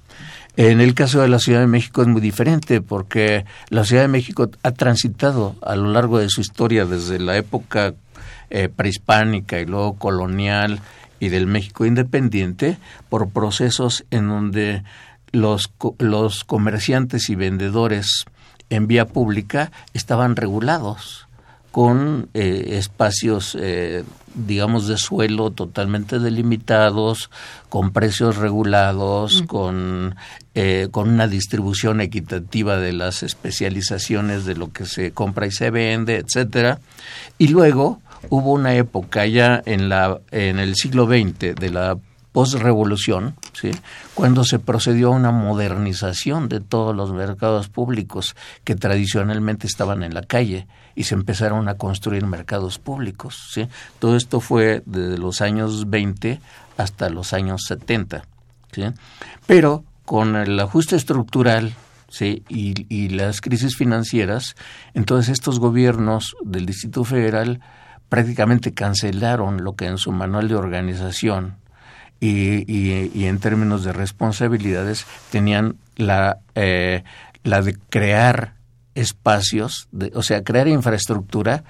[0.58, 4.08] En el caso de la Ciudad de México es muy diferente porque la Ciudad de
[4.10, 7.94] México ha transitado a lo largo de su historia desde la época
[8.50, 10.82] eh, prehispánica y luego colonial
[11.22, 14.84] y del México independiente por procesos en donde
[15.32, 18.26] los, los comerciantes y vendedores
[18.70, 21.28] en vía pública estaban regulados
[21.72, 24.04] con eh, espacios, eh,
[24.36, 27.30] digamos, de suelo totalmente delimitados,
[27.70, 30.16] con precios regulados, con,
[30.92, 36.18] con una distribución equitativa de las especializaciones de lo que se compra y se vende,
[36.18, 36.80] etcétera.
[37.38, 41.98] Y luego, hubo una época ya en, la, en el siglo XX de la
[42.32, 43.72] postrevolución, ¿sí?
[44.14, 50.14] cuando se procedió a una modernización de todos los mercados públicos que tradicionalmente estaban en
[50.14, 53.50] la calle y se empezaron a construir mercados públicos.
[53.54, 53.68] ¿sí?
[54.00, 56.40] Todo esto fue desde los años 20
[56.78, 58.24] hasta los años 70.
[58.72, 58.84] ¿sí?
[59.46, 61.74] Pero con el ajuste estructural
[62.08, 62.44] ¿sí?
[62.48, 64.56] y, y las crisis financieras,
[64.94, 67.60] entonces estos gobiernos del Distrito Federal
[68.08, 71.61] prácticamente cancelaron lo que en su manual de organización
[72.22, 77.04] y, y, en términos de responsabilidades tenían la, eh,
[77.44, 78.54] la de crear
[78.94, 81.64] espacios, de, o sea, crear infraestructura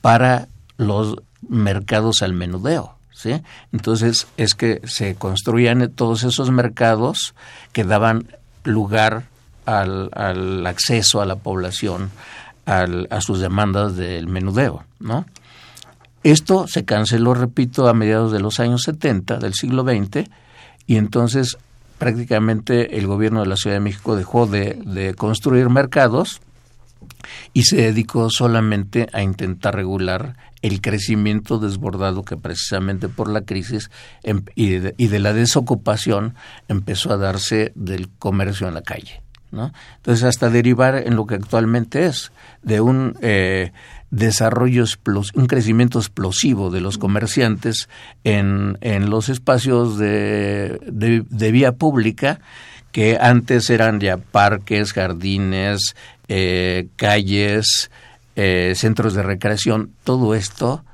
[0.00, 1.16] para los
[1.48, 2.96] mercados al menudeo.
[3.12, 3.42] ¿sí?
[3.72, 7.34] Entonces es que se construían todos esos mercados
[7.72, 8.28] que daban
[8.62, 9.24] lugar
[9.64, 12.10] al, al acceso a la población
[12.64, 15.24] al, a sus demandas del menudeo, ¿no?
[16.26, 20.28] Esto se canceló, repito, a mediados de los años 70 del siglo XX
[20.84, 21.56] y entonces
[21.98, 26.40] prácticamente el gobierno de la Ciudad de México dejó de, construir mercados
[27.52, 33.88] y se dedicó solamente a intentar regular el crecimiento desbordado que precisamente por la crisis
[34.24, 36.34] em, y, de, la desocupación
[36.66, 39.22] empezó a darse del comercio en la calle.
[39.52, 39.72] ¿no?
[39.98, 42.32] Entonces, hasta derivar en lo que actualmente es,
[42.64, 43.70] de un eh,
[44.10, 44.84] desarrollo,
[45.34, 47.88] un crecimiento explosivo de los comerciantes
[48.24, 52.40] en, en los espacios de, de, vía pública
[52.92, 55.94] que antes eran ya parques, jardines,
[56.28, 57.90] eh, calles,
[58.36, 60.84] eh, centros de recreación, todo esto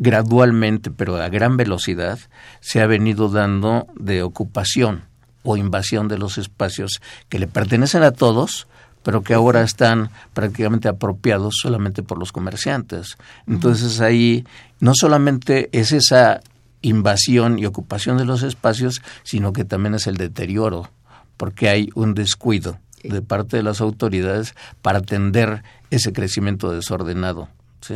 [0.00, 2.18] gradualmente, pero a gran velocidad,
[2.60, 5.02] se ha venido dando de ocupación
[5.42, 8.66] o invasión de los espacios que le pertenecen a todos,
[9.02, 13.16] pero que ahora están prácticamente apropiados solamente por los comerciantes.
[13.46, 14.44] Entonces ahí
[14.80, 16.40] no solamente es esa
[16.82, 20.90] invasión y ocupación de los espacios, sino que también es el deterioro,
[21.36, 27.48] porque hay un descuido de parte de las autoridades para atender ese crecimiento desordenado
[27.80, 27.94] ¿sí?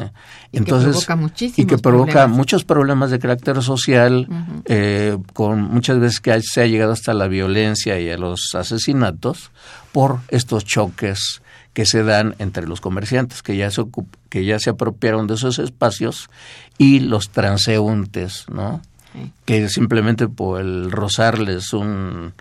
[0.52, 2.36] Y que provoca muchísimos y que provoca problemas.
[2.36, 4.28] muchos problemas de carácter social,
[4.64, 9.50] eh, con muchas veces que se ha llegado hasta la violencia y a los asesinatos
[9.92, 13.82] por estos choques que se dan entre los comerciantes que ya se
[14.30, 16.30] que ya se apropiaron de esos espacios
[16.78, 18.80] y los transeúntes, ¿no?
[19.12, 19.32] Sí.
[19.44, 22.32] Que simplemente por el rozarles un,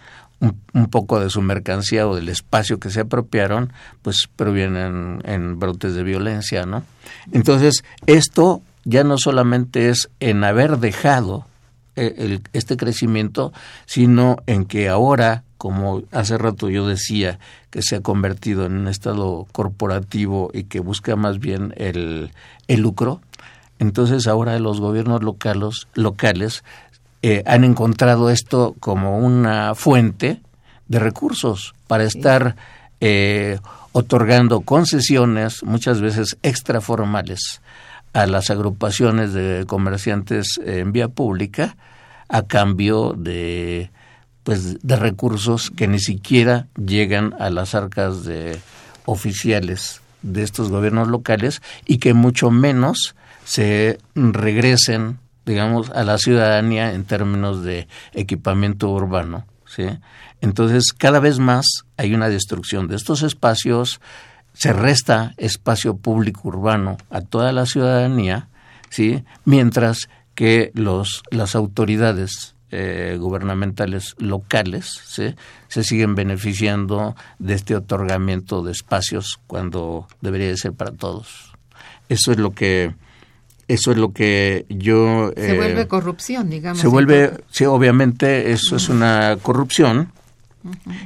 [0.74, 3.72] un, poco de su mercancía o del espacio que se apropiaron,
[4.02, 6.84] pues provienen en brotes de violencia, ¿no?
[7.32, 11.46] Entonces, esto ya no solamente es en haber dejado
[11.96, 13.54] eh, este crecimiento,
[13.86, 17.40] sino en que ahora, como hace rato yo decía,
[17.70, 22.32] que se ha convertido en un estado corporativo y que busca más bien el,
[22.68, 23.22] el lucro,
[23.80, 26.64] entonces ahora los gobiernos locales, locales
[27.26, 30.42] eh, han encontrado esto como una fuente
[30.90, 32.58] de recursos para estar
[33.00, 33.60] eh,
[33.94, 37.62] otorgando concesiones, muchas veces extraformales,
[38.12, 41.78] a las agrupaciones de comerciantes en vía pública
[42.28, 43.90] a cambio de
[44.44, 48.60] pues de recursos que ni siquiera llegan a las arcas de
[49.06, 53.16] oficiales de estos gobiernos locales y que mucho menos
[53.46, 59.86] se regresen digamos a la ciudadanía en términos de equipamiento urbano ¿sí?
[60.42, 61.66] entonces cada vez más
[61.98, 64.00] hay una destrucción de estos espacios
[64.54, 68.48] se resta espacio público urbano a toda la ciudadanía,
[68.90, 69.24] ¿sí?
[69.46, 75.36] mientras que los, las autoridades eh, gubernamentales locales ¿sí?
[75.68, 81.54] se siguen beneficiando de este otorgamiento de espacios cuando debería de ser para todos.
[82.10, 82.96] Eso es lo que
[83.68, 86.80] eso es lo que yo Se eh, vuelve corrupción, digamos.
[86.80, 87.46] se vuelve, entonces.
[87.52, 90.12] sí, obviamente eso es una corrupción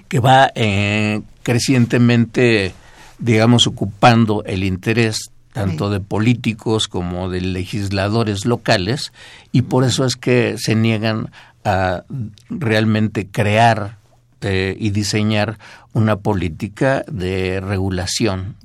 [0.08, 2.74] que va eh, crecientemente,
[3.20, 9.12] digamos, ocupando el interés tanto de políticos como de legisladores locales
[9.52, 11.32] y por eso es que se niegan
[11.64, 12.04] a
[12.50, 13.98] realmente crear
[14.42, 15.58] eh, y diseñar
[15.98, 18.56] una política de regulación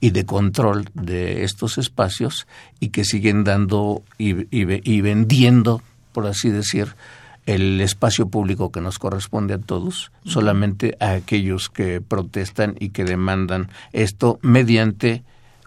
[0.00, 2.46] y de control de estos espacios
[2.80, 5.82] y que siguen dando y, y ve- y vendiendo,
[6.12, 6.94] por así decir,
[7.46, 13.04] el espacio público que nos corresponde a todos, solamente a aquellos que protestan y que
[13.04, 15.22] demandan esto mediante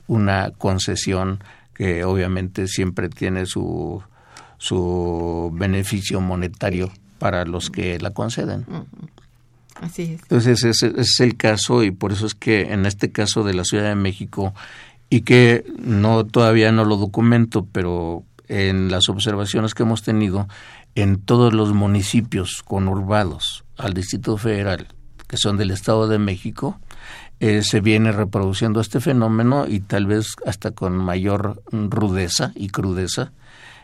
[0.07, 1.43] una concesión
[1.73, 4.01] que obviamente siempre tiene su,
[4.57, 8.65] su beneficio monetario para los que la conceden.
[9.81, 13.53] Entonces ese, ese es el caso y por eso es que en este caso de
[13.53, 14.53] la Ciudad de México
[15.09, 20.47] y que no todavía no lo documento, pero en las observaciones que hemos tenido
[20.95, 24.87] en todos los municipios conurbados al Distrito Federal
[25.31, 26.77] que son del Estado de México,
[27.39, 33.31] eh, se viene reproduciendo este fenómeno y tal vez hasta con mayor rudeza y crudeza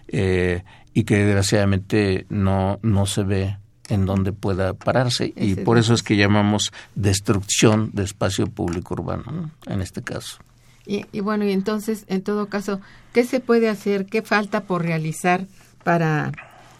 [0.10, 3.58] eh, y que desgraciadamente no, no se ve
[3.90, 9.24] en dónde pueda pararse y por eso es que- llamamos destrucción de espacio público urbano
[9.32, 9.52] ¿no?
[9.72, 10.38] en este caso.
[10.86, 12.80] Y, y bueno, y entonces, en todo caso,
[13.14, 14.06] ¿qué se puede hacer?
[14.06, 15.46] ¿Qué falta por realizar
[15.84, 16.32] para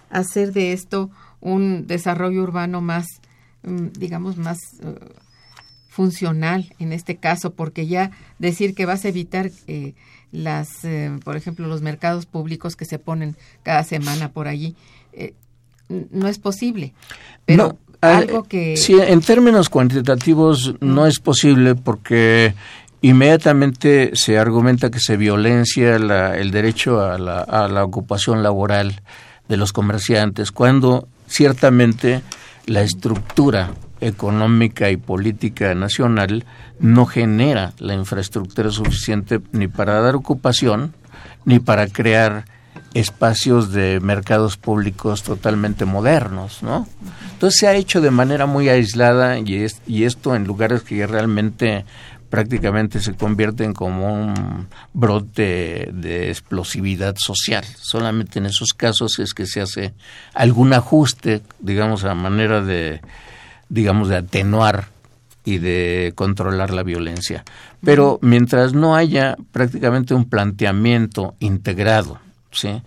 [0.10, 1.10] hacer de esto
[1.42, 3.06] un desarrollo urbano más,
[3.64, 4.96] mm, digamos, más eh,
[5.90, 7.54] funcional en este caso?
[7.54, 9.94] Porque ya decir que vas a evitar eh,
[10.32, 14.76] las, eh, por ejemplo, los mercados públicos que se ponen cada semana por allí,
[15.14, 15.34] eh,
[15.90, 16.94] no es posible.
[17.46, 18.78] Pero No, ah, algo que...
[18.78, 22.54] Sí, en términos cuantitativos no es posible porque
[23.02, 29.02] inmediatamente se argumenta que se violencia la- el derecho a la, a la ocupación laboral
[29.48, 32.22] de los comerciantes, cuando ciertamente
[32.66, 33.72] la estructura
[34.02, 36.46] económica y política nacional
[36.80, 40.94] no genera la infraestructura suficiente ni para dar ocupación
[41.46, 42.46] ni para crear
[43.00, 46.88] espacios de mercados públicos totalmente modernos, ¿no?
[47.34, 51.86] Entonces se ha hecho de manera muy aislada y, y esto en lugares que realmente
[52.30, 57.64] prácticamente se convierten como un brote de explosividad social.
[57.80, 59.94] Solamente en esos casos es que se hace
[60.34, 63.02] algún ajuste, digamos, a manera de,
[63.70, 64.90] digamos, de atenuar
[65.46, 67.46] y de controlar la violencia.
[67.82, 72.20] Pero mientras no haya prácticamente un planteamiento integrado,
[72.52, 72.82] ¿sí?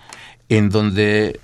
[0.48, 1.40] en donde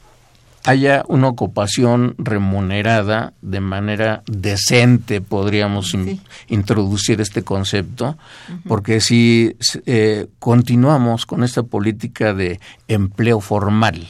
[0.64, 8.18] haya una ocupación remunerada de manera decente, podríamos in- introducir este concepto,
[8.66, 9.54] porque si
[9.86, 12.58] eh, continuamos con esta política de
[12.88, 14.08] empleo formal,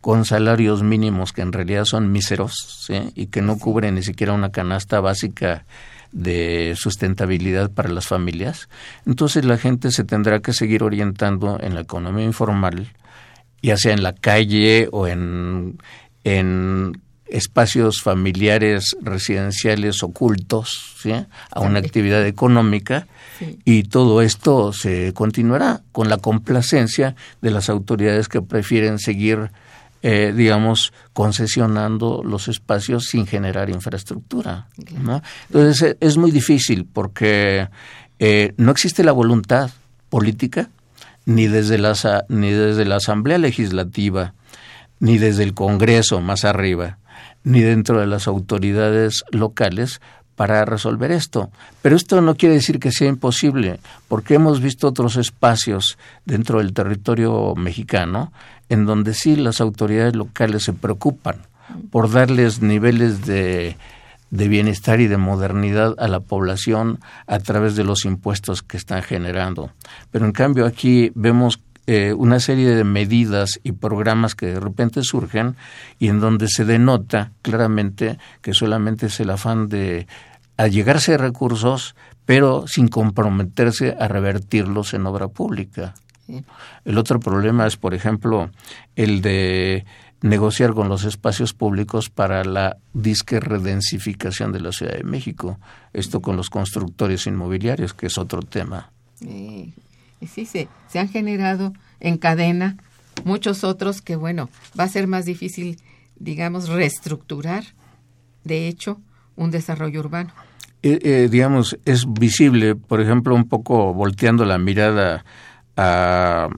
[0.00, 2.54] con salarios mínimos que en realidad son míseros
[2.86, 3.10] ¿sí?
[3.16, 5.64] y que no cubren ni siquiera una canasta básica
[6.12, 8.68] de sustentabilidad para las familias,
[9.04, 12.92] entonces la gente se tendrá que seguir orientando en la economía informal,
[13.62, 15.78] ya sea en la calle o en,
[16.24, 20.96] en espacios familiares residenciales ocultos
[21.50, 23.06] a una actividad económica.
[23.64, 29.50] Y todo esto se continuará con la complacencia de las autoridades que prefieren seguir
[30.00, 34.68] eh, digamos, concesionando los espacios sin generar infraestructura.
[35.48, 37.68] Entonces eh, es muy difícil porque
[38.20, 39.70] eh, no existe la voluntad
[40.08, 40.70] política
[41.28, 41.92] ni desde, la,
[42.30, 44.32] ni desde la Asamblea Legislativa,
[44.98, 46.96] ni desde el Congreso más arriba,
[47.44, 50.00] ni dentro de las autoridades locales
[50.36, 51.50] para resolver esto.
[51.82, 56.72] Pero esto no quiere decir que sea imposible, porque hemos visto otros espacios dentro del
[56.72, 58.32] territorio mexicano
[58.70, 61.42] en donde sí las autoridades locales se preocupan
[61.90, 63.76] por darles niveles de,
[64.30, 69.02] de bienestar y de modernidad a la población a través de los impuestos que están
[69.02, 69.70] generando.
[70.10, 75.02] Pero en cambio aquí vemos eh, una serie de medidas y programas que de repente
[75.02, 75.56] surgen
[75.98, 80.06] y en donde se denota claramente que solamente es el afán de
[80.58, 85.94] allegarse recursos, pero sin comprometerse a revertirlos en obra pública.
[86.84, 88.50] El otro problema es, por ejemplo,
[88.94, 89.86] el de
[90.20, 95.58] negociar con los espacios públicos para la disque redensificación de la Ciudad de México.
[95.92, 98.90] Esto con los constructores inmobiliarios, que es otro tema.
[99.14, 99.74] Sí,
[100.26, 102.76] sí se, se han generado en cadena
[103.24, 104.48] muchos otros que, bueno,
[104.78, 105.78] va a ser más difícil,
[106.16, 107.64] digamos, reestructurar,
[108.44, 109.00] de hecho,
[109.36, 110.32] un desarrollo urbano.
[110.82, 115.24] Eh, eh, digamos, es visible, por ejemplo, un poco volteando la mirada
[115.76, 116.48] a,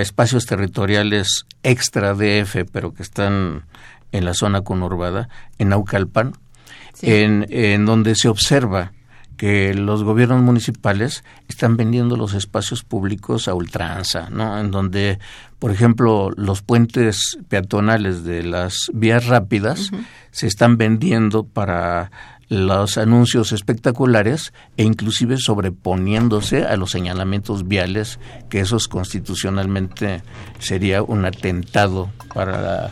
[0.00, 3.64] espacios territoriales extra DF, pero que están
[4.12, 5.28] en la zona conurbada,
[5.58, 6.34] en Naucalpan,
[7.00, 8.92] en, en donde se observa
[9.42, 14.60] que los gobiernos municipales están vendiendo los espacios públicos a ultranza, ¿no?
[14.60, 15.18] En donde,
[15.58, 19.90] por ejemplo, los puentes peatonales de las vías rápidas
[20.30, 22.12] se están vendiendo para
[22.52, 30.22] los anuncios espectaculares e inclusive sobreponiéndose a los señalamientos viales que esos constitucionalmente
[30.58, 32.90] sería un atentado para la...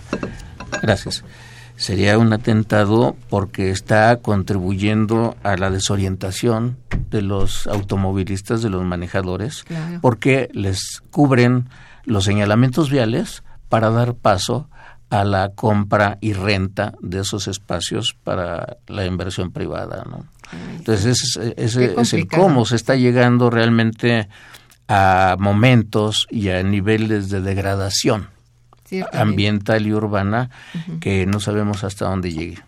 [0.80, 1.24] gracias
[1.76, 6.78] sería un atentado porque está contribuyendo a la desorientación
[7.11, 9.64] de los automovilistas, de los manejadores,
[10.00, 11.68] porque les cubren
[12.04, 14.70] los señalamientos viales para dar paso
[15.11, 20.04] a la compra y renta de esos espacios para la inversión privada.
[20.08, 20.24] ¿no?
[20.76, 24.28] Entonces, ese, es el cómo se está llegando realmente
[24.88, 28.28] a momentos y a niveles de degradación
[29.12, 30.50] ambiental y urbana
[31.00, 32.58] que no sabemos hasta dónde llegue.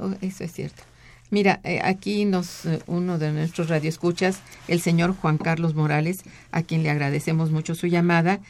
[0.00, 0.82] Oh, eso es cierto.
[1.30, 6.62] Mira, eh, aquí nos eh, uno de nuestros radioescuchas, el señor Juan Carlos Morales, a
[6.62, 8.40] quien le agradecemos mucho su llamada,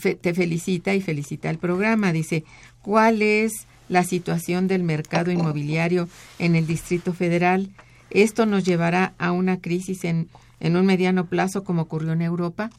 [0.00, 2.12] te felicita y felicita el programa.
[2.12, 2.44] Dice,
[2.88, 6.08] ¿cuál es la situación del mercado inmobiliario
[6.38, 7.68] en el Distrito Federal?
[8.08, 10.26] ¿Esto nos llevará a una crisis en,
[10.58, 12.70] en un mediano plazo como ocurrió en Europa?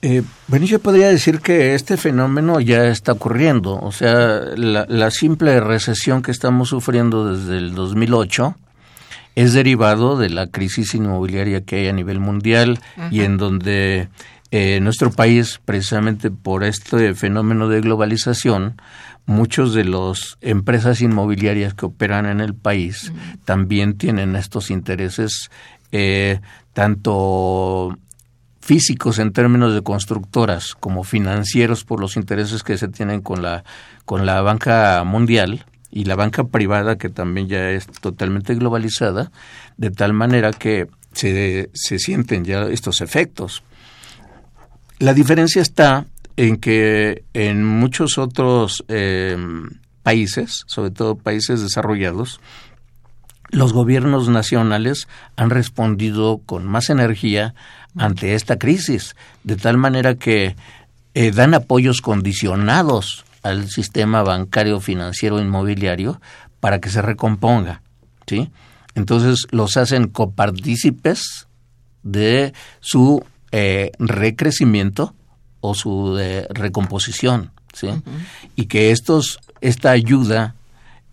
[0.00, 3.80] Eh, bueno, yo podría decir que este fenómeno ya está ocurriendo.
[3.80, 8.54] O sea, la, simple recesión que estamos sufriendo desde el 2008
[9.34, 12.78] es derivado de la crisis inmobiliaria que hay a nivel mundial
[13.10, 14.08] y en donde
[14.54, 18.76] eh, nuestro país, precisamente por este fenómeno de globalización,
[19.24, 23.14] muchos de las empresas inmobiliarias que operan en el país
[23.46, 25.50] también tienen estos intereses
[25.90, 26.40] eh,
[26.74, 27.96] tanto
[28.60, 33.64] físicos en términos de constructoras como financieros por los intereses que se tienen con la
[34.04, 39.32] con la banca mundial y la banca privada que también ya es totalmente globalizada
[39.78, 43.62] de tal manera que se, se sienten ya estos efectos
[45.02, 49.36] la diferencia está en que en muchos otros eh,
[50.04, 52.40] países, sobre todo países desarrollados,
[53.50, 57.52] los gobiernos nacionales han respondido con más energía
[57.96, 60.54] ante esta crisis, de tal manera que
[61.14, 66.20] eh, dan apoyos condicionados al sistema bancario, financiero, inmobiliario
[66.60, 67.82] para que se recomponga,
[68.28, 68.52] ¿sí?
[68.94, 71.48] Entonces los hacen copartícipes
[72.04, 75.14] de su eh, recrecimiento
[75.60, 77.88] o su eh, recomposición, ¿sí?
[78.56, 80.54] Y que estos, esta ayuda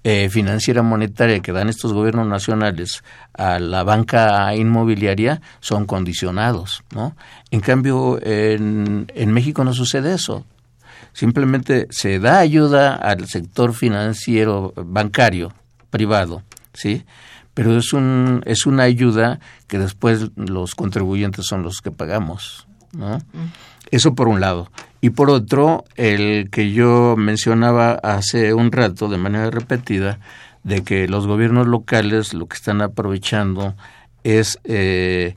[0.04, 7.16] eh, financiera monetaria que dan estos gobiernos nacionales a la banca inmobiliaria son condicionados, ¿no?
[7.52, 10.46] En cambio, en, en México no sucede eso.
[11.14, 15.54] Simplemente se da ayuda al sector financiero bancario
[15.90, 17.04] privado, ¿sí?
[17.60, 22.70] Pero es, un, es una ayuda que después los contribuyentes son los que pagamos.
[22.94, 23.18] ¿no?
[23.92, 24.72] Eso por un lado.
[25.02, 30.20] Y por otro, el que yo mencionaba hace un rato de manera repetida,
[30.64, 33.76] de que los gobiernos locales lo que están aprovechando
[34.24, 35.36] es eh,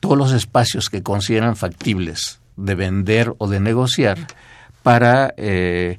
[0.00, 4.16] todos los espacios que consideran factibles de vender o de negociar
[4.82, 5.98] para, eh,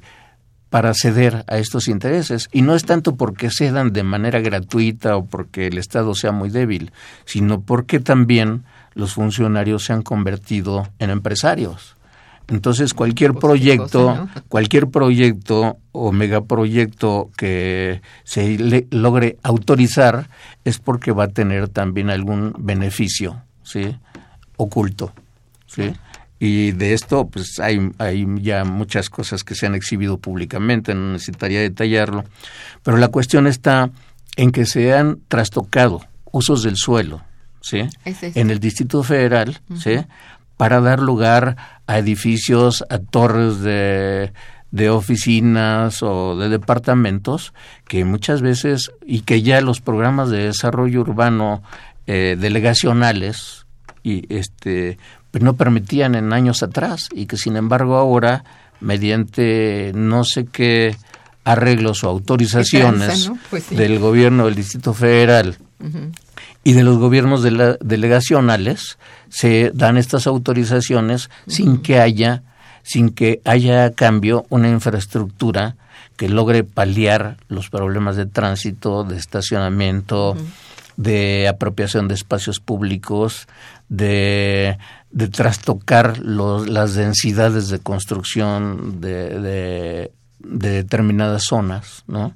[0.72, 2.48] para ceder a estos intereses.
[2.50, 6.48] Y no es tanto porque cedan de manera gratuita o porque el Estado sea muy
[6.48, 6.92] débil,
[7.26, 8.64] sino porque también
[8.94, 11.96] los funcionarios se han convertido en empresarios.
[12.48, 20.30] Entonces cualquier proyecto, cualquier proyecto o megaproyecto que se logre autorizar
[20.64, 23.94] es porque va a tener también algún beneficio, ¿sí?
[24.56, 25.12] oculto,
[25.66, 25.92] ¿sí?
[26.44, 31.12] Y de esto, pues hay, hay ya muchas cosas que se han exhibido públicamente, no
[31.12, 32.24] necesitaría detallarlo,
[32.82, 33.90] pero la cuestión está
[34.34, 36.00] en que se han trastocado
[36.32, 37.22] usos del suelo,
[37.60, 37.88] ¿sí?
[38.04, 40.04] En el Distrito Federal, ¿sí?
[40.56, 44.32] Para dar lugar a edificios, a torres de,
[44.72, 47.54] de oficinas o de departamentos
[47.86, 51.62] que muchas veces y que ya los programas de desarrollo urbano
[52.08, 53.64] eh, delegacionales
[54.02, 54.98] y este
[55.32, 58.44] pues no permitían en años atrás y que sin embargo ahora
[58.80, 60.94] mediante no sé qué
[61.42, 65.56] arreglos o autorizaciones pues del gobierno del Distrito Federal
[66.62, 68.98] y de los gobiernos delegacionales
[69.30, 72.44] se dan estas autorizaciones sin que haya
[72.84, 75.76] sin que haya a cambio una infraestructura
[76.16, 80.36] que logre paliar los problemas de tránsito, de estacionamiento,
[80.96, 83.46] de apropiación de espacios públicos,
[83.88, 84.78] de,
[85.12, 90.10] de trastocar los, las densidades de construcción de, de
[90.70, 92.34] determinadas zonas, ¿no?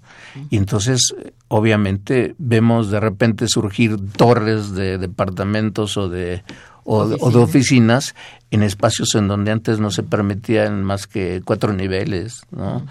[0.51, 1.15] Y entonces,
[1.49, 6.43] obviamente, vemos de repente surgir torres de departamentos o de
[6.87, 8.15] o, de oficinas
[8.51, 12.87] en espacios en donde antes no se permitían más que cuatro niveles, ¿no?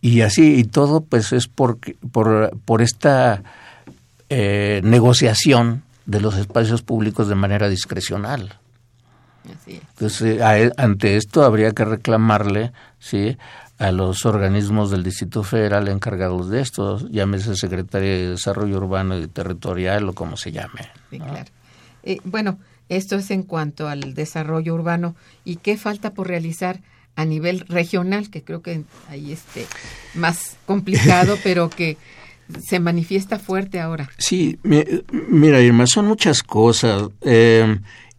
[0.00, 1.78] Y así, y todo pues es por,
[2.12, 3.42] por, por esta
[4.28, 8.58] eh, negociación de los espacios públicos de manera discrecional.
[9.66, 13.36] Entonces, e, ante esto habría que reclamarle, ¿sí?
[13.78, 19.26] a los organismos del Distrito Federal encargados de esto, llámese Secretaría de Desarrollo Urbano y
[19.26, 20.88] Territorial o como se llame.
[21.10, 21.50] claro.
[22.02, 25.16] Eh, bueno, esto es en cuanto al desarrollo urbano.
[25.44, 26.80] ¿Y qué falta por realizar
[27.16, 28.30] a nivel regional?
[28.30, 29.66] Que creo que ahí esté
[30.14, 31.96] más complicado, pero que
[32.64, 34.08] se manifiesta fuerte ahora.
[34.18, 37.08] Sí, mira, Irma, son muchas cosas.
[37.22, 37.76] Eh,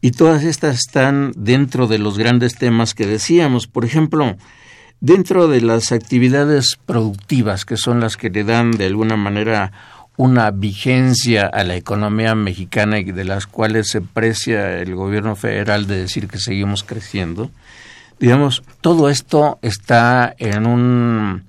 [0.08, 3.68] y todas estas están dentro de los grandes temas que decíamos.
[3.68, 4.38] Por ejemplo,
[5.00, 9.72] Dentro de las actividades productivas, que son las que le dan de alguna manera
[10.16, 15.86] una vigencia a la economía mexicana y de las cuales se precia el gobierno federal
[15.86, 17.52] de decir que seguimos creciendo,
[18.20, 21.44] digamos, todo esto está en un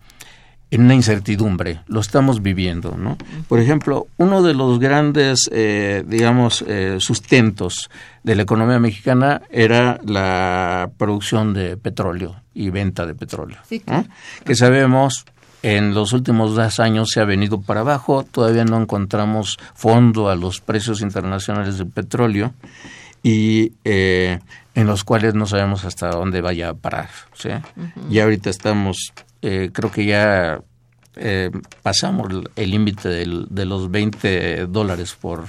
[0.70, 3.16] en una incertidumbre, lo estamos viviendo, ¿no?
[3.48, 7.88] Por ejemplo, uno de los grandes, eh, digamos, eh, sustentos
[8.22, 13.58] de la economía mexicana era la producción de petróleo y venta de petróleo,
[14.44, 15.24] que sabemos
[15.62, 20.36] en los últimos dos años se ha venido para abajo, todavía no encontramos fondo a
[20.36, 22.52] los precios internacionales del petróleo
[23.22, 24.38] y eh,
[24.74, 27.08] en los cuales no sabemos hasta dónde vaya a parar.
[27.34, 27.48] ¿sí?
[28.08, 29.12] Y ahorita estamos
[29.42, 30.60] eh, creo que ya
[31.16, 31.50] eh,
[31.82, 35.46] pasamos el límite de los 20 dólares por,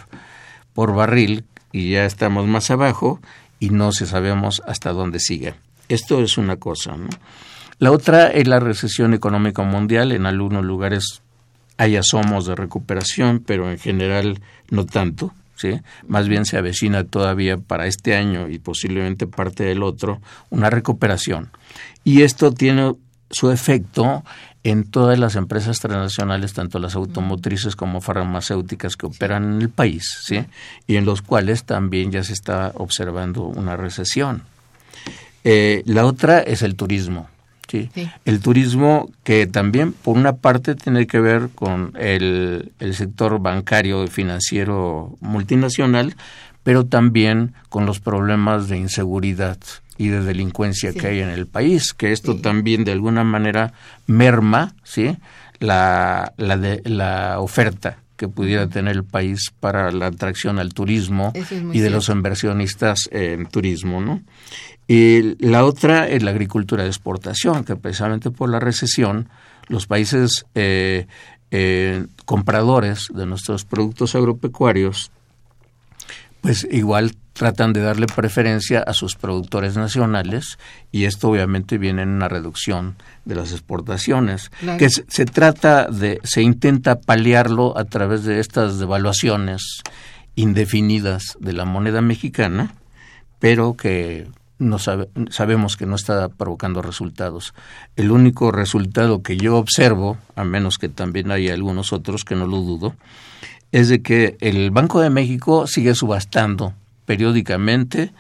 [0.74, 3.20] por barril y ya estamos más abajo
[3.60, 5.54] y no se sabemos hasta dónde sigue.
[5.88, 6.96] Esto es una cosa.
[7.80, 10.12] La otra es la recesión económica mundial.
[10.12, 11.22] En algunos lugares
[11.78, 15.34] hay asomos de recuperación, pero en general no tanto.
[15.56, 15.80] ¿sí?
[16.08, 21.52] Más bien se avecina todavía para este año y posiblemente parte del otro una recuperación.
[22.04, 22.96] Y esto tiene
[23.30, 24.24] su efecto
[24.64, 30.04] en todas las empresas transnacionales, tanto las automotrices como farmacéuticas que operan en el país,
[30.24, 30.46] ¿sí?
[30.88, 34.44] Y en los cuales también ya se está observando una recesión.
[35.44, 37.30] Eh, la otra es el turismo.
[37.70, 37.90] ¿sí?
[38.26, 44.04] El turismo que también, por una parte, tiene que ver con el, el sector bancario
[44.04, 46.16] y financiero multinacional,
[46.70, 49.58] pero también con los problemas de inseguridad
[49.98, 53.74] y de delincuencia que hay en el país, que esto también de alguna manera
[54.06, 55.18] merma ¿sí?
[55.58, 61.34] la, la, de, la oferta que pudiera tener el país para la atracción al turismo
[61.74, 64.00] y de los inversionistas en turismo.
[64.00, 64.22] ¿no?
[64.88, 69.28] Y la otra es la agricultura de exportación, que precisamente por la recesión
[69.70, 71.08] los países eh,
[71.50, 75.12] eh, compradores de nuestros productos agropecuarios,
[76.42, 80.58] pues igual tratan de darle preferencia a sus productores nacionales
[80.92, 86.20] y esto obviamente viene en una reducción de las exportaciones que se, se, trata de
[86.24, 89.82] se intenta paliarlo a través de estas devaluaciones
[90.36, 92.74] indefinidas de la moneda mexicana
[93.40, 94.28] pero que
[94.60, 97.54] no sabemos que no está provocando resultados.
[97.96, 102.46] El único resultado que yo observo, a menos que también haya algunos otros que no
[102.46, 102.96] lo dudo,
[103.72, 106.74] es de que el Banco de México sigue subastando
[107.06, 108.12] periódicamente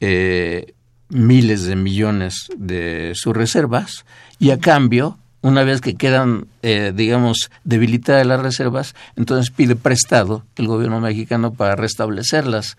[0.00, 0.74] eh,
[1.08, 4.04] miles de millones de sus reservas
[4.38, 10.44] y a cambio, una vez que quedan, eh, digamos, debilitadas las reservas, entonces pide prestado
[10.56, 12.76] el gobierno mexicano para restablecerlas.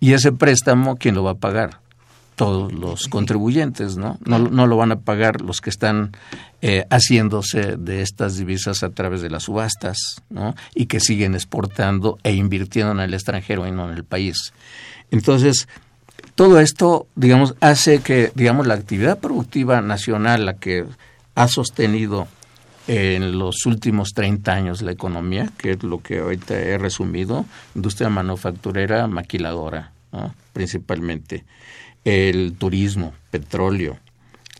[0.00, 1.80] Y ese préstamo, ¿quién lo va a pagar?
[2.36, 4.18] Todos los contribuyentes, ¿no?
[4.24, 6.12] No, no lo van a pagar los que están
[6.60, 10.54] eh, haciéndose de estas divisas a través de las subastas, ¿no?
[10.74, 14.52] Y que siguen exportando e invirtiendo en el extranjero y no en el país.
[15.10, 15.66] Entonces,
[16.34, 20.84] todo esto, digamos, hace que, digamos, la actividad productiva nacional, la que
[21.34, 22.28] ha sostenido
[22.86, 28.10] en los últimos 30 años la economía, que es lo que ahorita he resumido, industria
[28.10, 30.34] manufacturera, maquiladora, ¿no?
[30.52, 31.44] principalmente
[32.06, 33.98] el turismo, petróleo,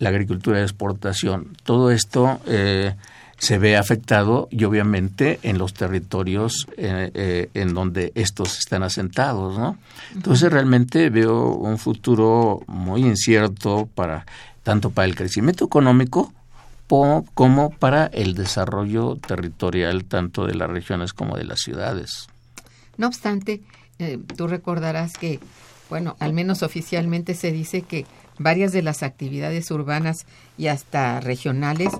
[0.01, 2.97] la agricultura de exportación, todo esto eh,
[3.39, 9.57] se ve afectado y obviamente en los territorios eh, eh, en donde estos están asentados,
[9.59, 9.79] ¿no?
[10.13, 14.27] Entonces realmente veo un futuro muy incierto para
[14.65, 16.33] tanto para el crecimiento económico
[16.89, 22.27] como para el desarrollo territorial tanto de las regiones como de las ciudades.
[22.97, 23.61] No obstante,
[24.37, 25.41] tú recordarás que
[25.89, 28.07] bueno, al menos oficialmente se dice que
[28.39, 30.27] varias de las actividades urbanas
[30.59, 31.91] y hasta regionales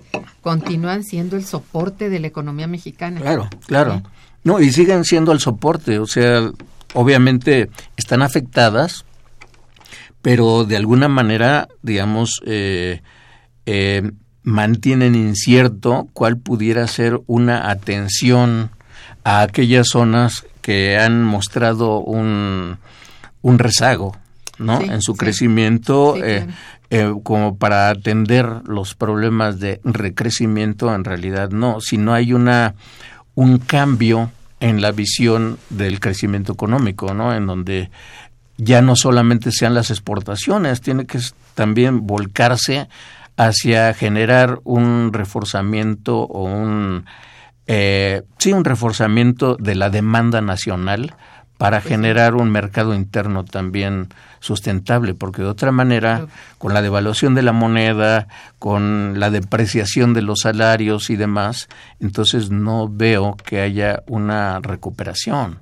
[0.41, 3.21] continúan siendo el soporte de la economía mexicana.
[3.21, 4.03] Claro, claro.
[4.45, 6.51] No, y siguen siendo el soporte, o sea,
[6.95, 9.05] obviamente están afectadas,
[10.23, 13.03] pero de alguna manera, digamos, eh,
[13.67, 14.11] eh,
[14.43, 18.71] mantienen incierto cuál pudiera ser una atención
[19.25, 22.79] a aquellas zonas que han mostrado un,
[23.47, 24.17] un rezago
[24.59, 24.81] ¿no?
[24.81, 26.49] en su crecimiento eh,
[26.91, 31.81] eh, como para atender los problemas de recrecimiento en realidad no.
[31.81, 32.75] Si no hay una
[33.37, 37.91] un cambio en la visión del crecimiento económico no en donde
[38.57, 41.21] ya no solamente sean las exportaciones tiene que
[41.55, 42.89] también volcarse
[43.37, 47.05] hacia generar un reforzamiento o un
[47.69, 51.15] eh, sí un reforzamiento de la demanda nacional
[51.59, 54.09] para pues generar un mercado interno también
[54.41, 56.27] sustentable, porque de otra manera,
[56.59, 58.29] con la devaluación de la moneda,
[58.59, 61.69] con la depreciación de los salarios y demás,
[62.01, 65.59] entonces no veo que haya una recuperación.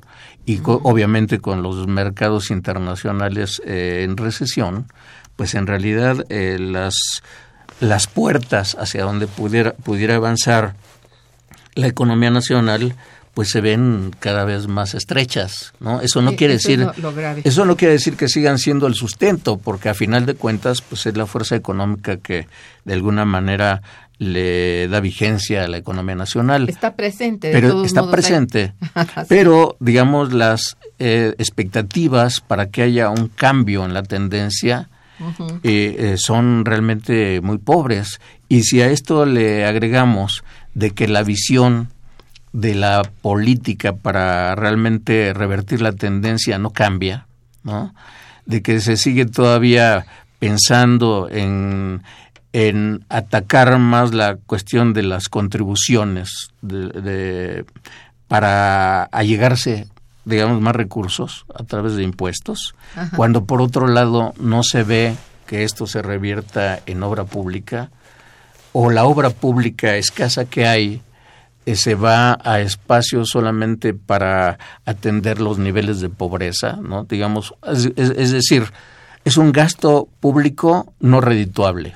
[0.46, 4.86] Y obviamente con los mercados internacionales eh, en recesión,
[5.36, 6.94] pues en realidad eh, las,
[7.80, 10.74] las puertas hacia donde pudiera, pudiera avanzar
[11.74, 12.94] la economía nacional
[13.34, 16.00] pues se ven cada vez más estrechas, ¿no?
[16.00, 16.86] Eso no quiere decir
[17.42, 21.04] eso no quiere decir que sigan siendo el sustento, porque a final de cuentas pues
[21.06, 22.46] es la fuerza económica que
[22.84, 23.82] de alguna manera
[24.18, 26.68] le da vigencia a la economía nacional.
[26.68, 28.74] Está presente, pero está presente.
[29.28, 34.88] pero digamos las eh, expectativas para que haya un cambio en la tendencia
[35.62, 38.20] eh, eh, son realmente muy pobres.
[38.48, 41.88] Y si a esto le agregamos de que la visión
[42.54, 47.26] de la política para realmente revertir la tendencia no cambia,
[47.64, 47.92] ¿no?
[48.46, 50.06] De que se sigue todavía
[50.38, 52.02] pensando en,
[52.52, 57.64] en atacar más la cuestión de las contribuciones de,
[58.28, 59.88] para allegarse
[60.24, 62.74] digamos más recursos a través de impuestos
[63.16, 67.90] cuando por otro lado no se ve que esto se revierta en obra pública
[68.72, 71.02] o la obra pública escasa que hay
[71.66, 77.04] se va a espacios solamente para atender los niveles de pobreza, ¿no?
[77.04, 78.64] Digamos, es, decir,
[79.24, 81.94] es un gasto público no redituable.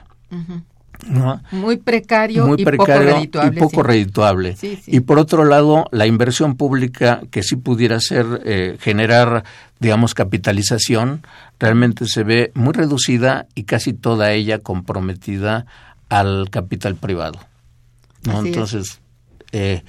[1.53, 3.57] Muy precario, y poco redituable.
[3.57, 4.57] Y, poco redituable.
[4.87, 9.45] y por otro lado, la inversión pública que sí pudiera ser eh, generar,
[9.79, 11.23] digamos, capitalización,
[11.59, 15.67] realmente se ve muy reducida y casi toda ella comprometida
[16.09, 17.39] al capital privado.
[18.25, 18.45] ¿no?
[18.45, 19.01] Entonces,
[19.53, 19.83] eh,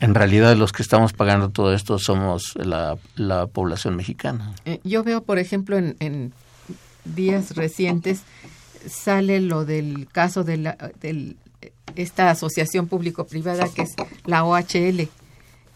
[0.00, 2.96] en realidad los que estamos pagando todo esto somos la,
[3.46, 4.54] población mexicana.
[4.64, 6.32] Eh, yo veo, por ejemplo, en,
[7.04, 8.22] días recientes
[8.86, 11.36] sale lo del caso del
[11.96, 13.94] esta asociación público-privada que es
[14.24, 15.08] la OHL,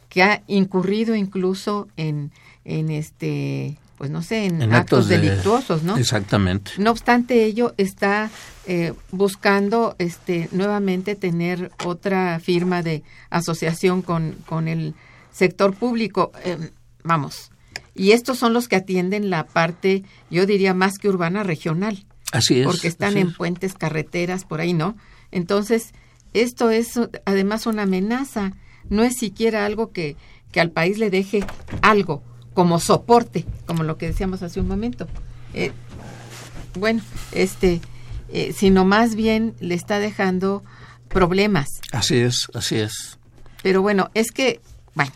[0.09, 2.33] que ha incurrido incluso en,
[2.65, 5.97] en este, pues no sé, en, actos, delictuosos, ¿no?
[5.97, 6.73] Exactamente.
[6.79, 8.31] No obstante ello, está
[8.71, 14.95] eh, buscando este, nuevamente tener otra firma de asociación con, con el
[15.33, 16.33] sector público.
[16.45, 16.69] Em,
[17.03, 17.51] vamos,
[17.95, 22.05] y estos son los que atienden la parte, yo diría más que urbana, regional.
[22.31, 22.67] Así es.
[22.67, 24.99] Porque están en puentes, carreteras, por ahí, ¿no?
[25.33, 25.95] Entonces,
[26.35, 28.53] esto es además una amenaza,
[28.91, 30.17] no es siquiera algo que,
[30.53, 31.43] que al país le deje
[31.81, 35.09] algo como soporte, como lo que decíamos hace un momento.
[35.55, 35.73] Eh,
[36.79, 37.01] bueno,
[37.33, 37.81] este,
[38.31, 40.63] eh, sino más bien le está dejando
[41.09, 41.69] problemas.
[41.93, 43.19] Así es, así es.
[43.63, 44.61] Pero bueno, es que,
[44.95, 45.13] bueno,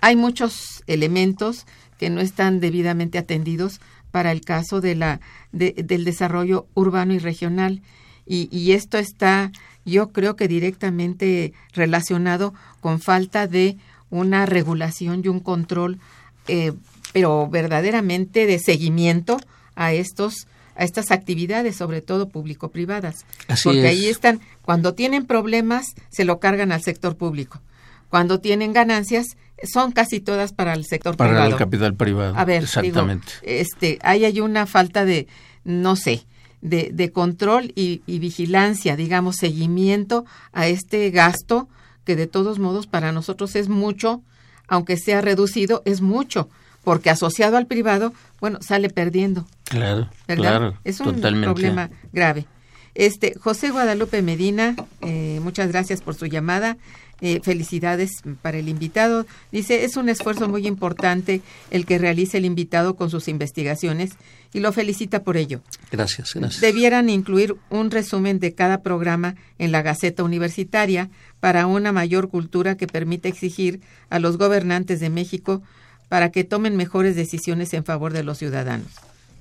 [0.00, 1.66] hay muchos elementos
[1.98, 3.80] que no están debidamente atendidos
[4.10, 5.20] para el caso de la,
[5.52, 7.82] del desarrollo urbano y regional.
[8.26, 9.52] Y, y, esto está,
[9.84, 13.78] yo creo que directamente relacionado con falta de
[14.10, 15.98] una regulación y un control,
[16.46, 16.72] eh,
[17.12, 19.38] pero verdaderamente de seguimiento
[19.76, 20.46] a estos
[20.78, 23.26] a estas actividades, sobre todo público-privadas.
[23.64, 27.60] Porque ahí están, cuando tienen problemas, se lo cargan al sector público.
[28.08, 31.36] Cuando tienen ganancias, son casi todas para el sector privado.
[31.36, 32.36] Para el capital privado.
[32.36, 33.32] A ver, exactamente.
[33.42, 35.26] este, ahí hay una falta de,
[35.64, 36.24] no sé,
[36.60, 41.68] de, de control y, y, vigilancia, digamos, seguimiento a este gasto
[42.04, 44.22] que de todos modos para nosotros es mucho,
[44.68, 46.48] aunque sea reducido, es mucho,
[46.88, 49.46] porque asociado al privado, bueno, sale perdiendo.
[49.64, 50.74] Claro, claro.
[50.84, 52.46] Es un problema grave.
[52.94, 56.78] Este, José Guadalupe Medina, eh, muchas gracias por su llamada.
[57.20, 59.26] Eh, felicidades para el invitado.
[59.52, 64.12] Dice, es un esfuerzo muy importante el que realice el invitado con sus investigaciones
[64.54, 65.60] y lo felicita por ello.
[65.90, 66.62] Gracias, gracias.
[66.62, 72.78] Debieran incluir un resumen de cada programa en la Gaceta Universitaria para una mayor cultura
[72.78, 75.62] que permita exigir a los gobernantes de México
[76.08, 78.88] para que tomen mejores decisiones en favor de los ciudadanos.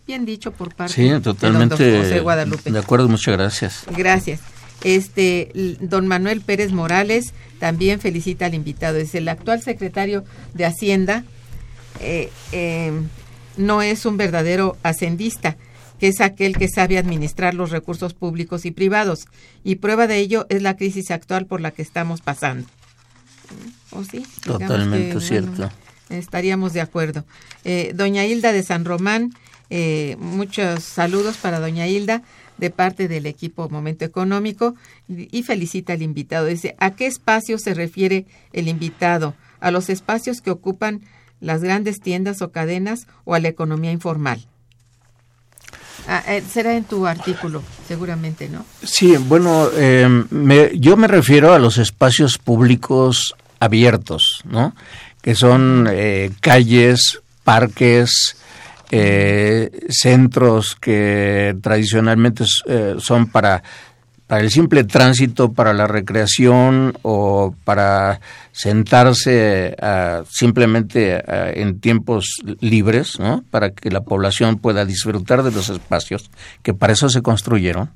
[0.05, 2.72] Bien dicho por parte sí, totalmente de José Guadalupe.
[2.72, 3.84] De acuerdo, muchas gracias.
[3.95, 4.39] Gracias.
[4.84, 8.97] Este, don Manuel Pérez Morales también felicita al invitado.
[8.97, 11.24] Es el actual secretario de Hacienda,
[11.99, 12.91] eh, eh,
[13.57, 15.57] no es un verdadero hacendista,
[15.99, 19.26] que es aquel que sabe administrar los recursos públicos y privados.
[19.63, 22.68] Y prueba de ello es la crisis actual por la que estamos pasando.
[23.91, 24.26] ¿O sí?
[24.43, 25.72] Totalmente cierto.
[26.09, 27.25] Estaríamos de acuerdo.
[27.63, 29.33] Eh, doña Hilda de San Román,
[30.17, 32.23] muchos saludos para doña Hilda
[32.57, 34.75] de parte del equipo Momento Económico
[35.07, 36.47] y felicita al invitado.
[36.47, 39.35] Dice, ¿a qué espacio se refiere el invitado?
[39.59, 41.01] ¿A los espacios que ocupan
[41.39, 44.45] las grandes tiendas o cadenas o a la economía informal?
[46.07, 48.65] Ah, eh, será en tu artículo, seguramente, ¿no?
[48.81, 50.25] Sí, bueno, em,
[50.75, 54.73] yo me refiero a los espacios públicos abiertos, ¿no?
[55.22, 58.38] Que son eh, calles, parques,
[58.91, 63.61] eh, centros que tradicionalmente eh, son para,
[64.28, 68.22] para el simple tránsito, para la recreación o para
[68.53, 69.76] sentarse
[70.30, 71.22] simplemente
[71.61, 73.43] en tiempos libres, ¿no?
[73.51, 76.32] para que la población pueda disfrutar de los espacios
[76.63, 77.91] que para eso se construyeron,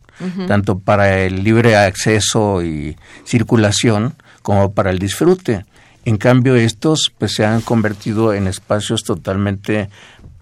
[0.47, 5.65] tanto para el libre acceso y circulación como para el disfrute.
[6.05, 9.89] En cambio, estos pues, se han convertido en espacios totalmente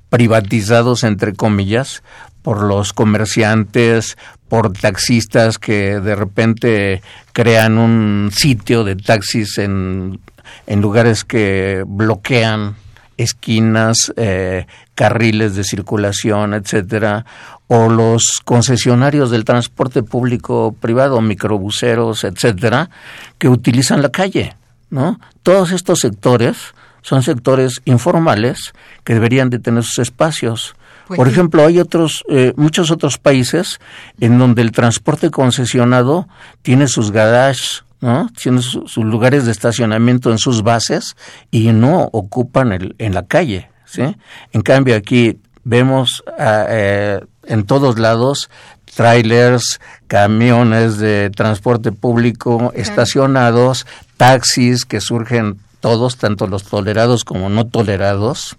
[0.09, 2.01] privatizados, entre comillas,
[2.41, 7.01] por los comerciantes, por taxistas que de repente
[7.33, 10.19] crean un sitio de taxis en,
[10.65, 12.75] en lugares que bloquean
[13.17, 17.25] esquinas, eh, carriles de circulación, etcétera,
[17.67, 22.89] o los concesionarios del transporte público privado, microbuseros, etcétera,
[23.37, 24.55] que utilizan la calle,
[24.89, 25.19] ¿no?
[25.43, 28.73] Todos estos sectores son sectores informales
[29.03, 30.75] que deberían de tener sus espacios.
[31.07, 33.79] Pues Por ejemplo, hay otros, eh, muchos otros países
[34.19, 36.27] en donde el transporte concesionado
[36.61, 38.29] tiene sus garages, ¿no?
[38.41, 41.15] Tiene sus lugares de estacionamiento en sus bases
[41.51, 44.15] y no ocupan el, en la calle, ¿sí?
[44.53, 47.19] En cambio aquí vemos eh,
[47.49, 48.49] en todos lados
[48.95, 53.85] trailers, camiones de transporte público estacionados,
[54.17, 58.57] taxis que surgen todos, tanto los tolerados como no tolerados,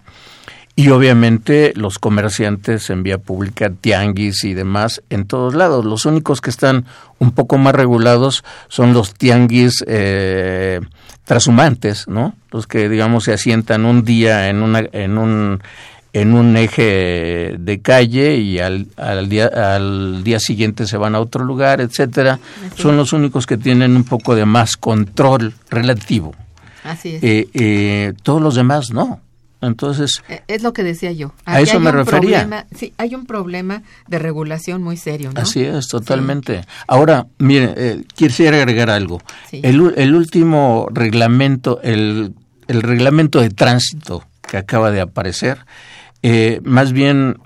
[0.75, 5.85] y obviamente los comerciantes en vía pública, tianguis y demás en todos lados.
[5.85, 6.85] Los únicos que están
[7.19, 10.79] un poco más regulados son los tianguis eh,
[11.25, 12.33] trashumantes, ¿no?
[12.51, 15.61] Los que digamos se asientan un día en una en un
[16.13, 21.19] en un eje de calle y al, al, día, al día siguiente se van a
[21.19, 22.39] otro lugar, etcétera,
[22.75, 26.35] son los únicos que tienen un poco de más control relativo.
[26.83, 27.23] Así es.
[27.23, 29.21] Eh, eh, todos los demás no.
[29.63, 31.33] Entonces, Eh, Es lo que decía yo.
[31.45, 32.39] A Aquí eso hay me un refería.
[32.47, 35.39] problema- sí, hay un problema de regulación muy serio, ¿no?
[35.39, 36.65] Así es, totalmente.
[36.87, 39.21] Ahora, mire, eh, quisiera agregar algo.
[39.51, 39.61] Sí.
[39.63, 42.33] El, el último reglamento, el,
[42.67, 45.59] el reglamento de tránsito que acaba de aparecer,
[46.23, 47.37] eh, más bien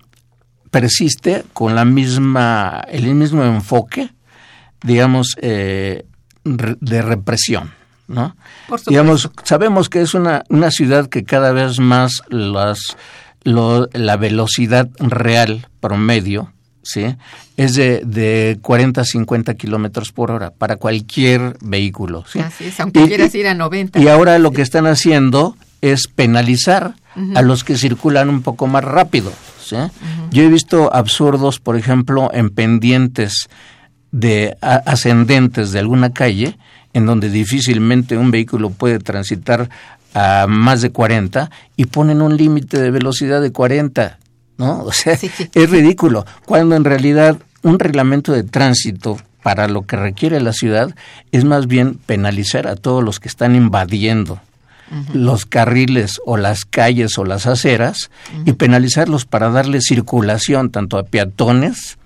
[0.72, 4.10] persiste con la misma, el mismo enfoque,
[4.84, 6.06] digamos, eh,
[6.44, 7.72] de represión.
[8.08, 8.36] ¿no?
[8.88, 12.80] Digamos, sabemos que es una, una ciudad que cada vez más las,
[13.44, 16.54] lo- la velocidad real promedio
[16.84, 17.16] ¿sí?
[17.58, 22.26] es de, de 40 a 50 kilómetros por hora para cualquier vehículo.
[22.28, 22.38] ¿sí?
[22.40, 23.98] Así es, aunque Y- quieras ir a 90.
[24.00, 25.58] Y ahora lo que están haciendo
[25.92, 26.96] es penalizar
[27.36, 29.32] a los que circulan un poco más rápido.
[29.64, 29.78] ¿sí?
[30.32, 33.48] Yo he visto absurdos, por ejemplo, en pendientes
[34.12, 36.58] de a- ascendentes de alguna calle,
[36.94, 39.70] en donde difícilmente un vehículo puede transitar
[40.14, 44.18] a más de 40 y ponen un límite de velocidad de 40,
[44.58, 44.80] ¿no?
[44.84, 45.30] O sea, Sí.
[45.54, 50.96] es ridículo, cuando en realidad un reglamento de tránsito para lo que requiere la ciudad
[51.32, 54.40] es más bien penalizar a todos los que están invadiendo
[55.14, 58.12] los carriles o las calles o las aceras
[58.46, 61.98] y penalizarlos para darle circulación tanto a peatones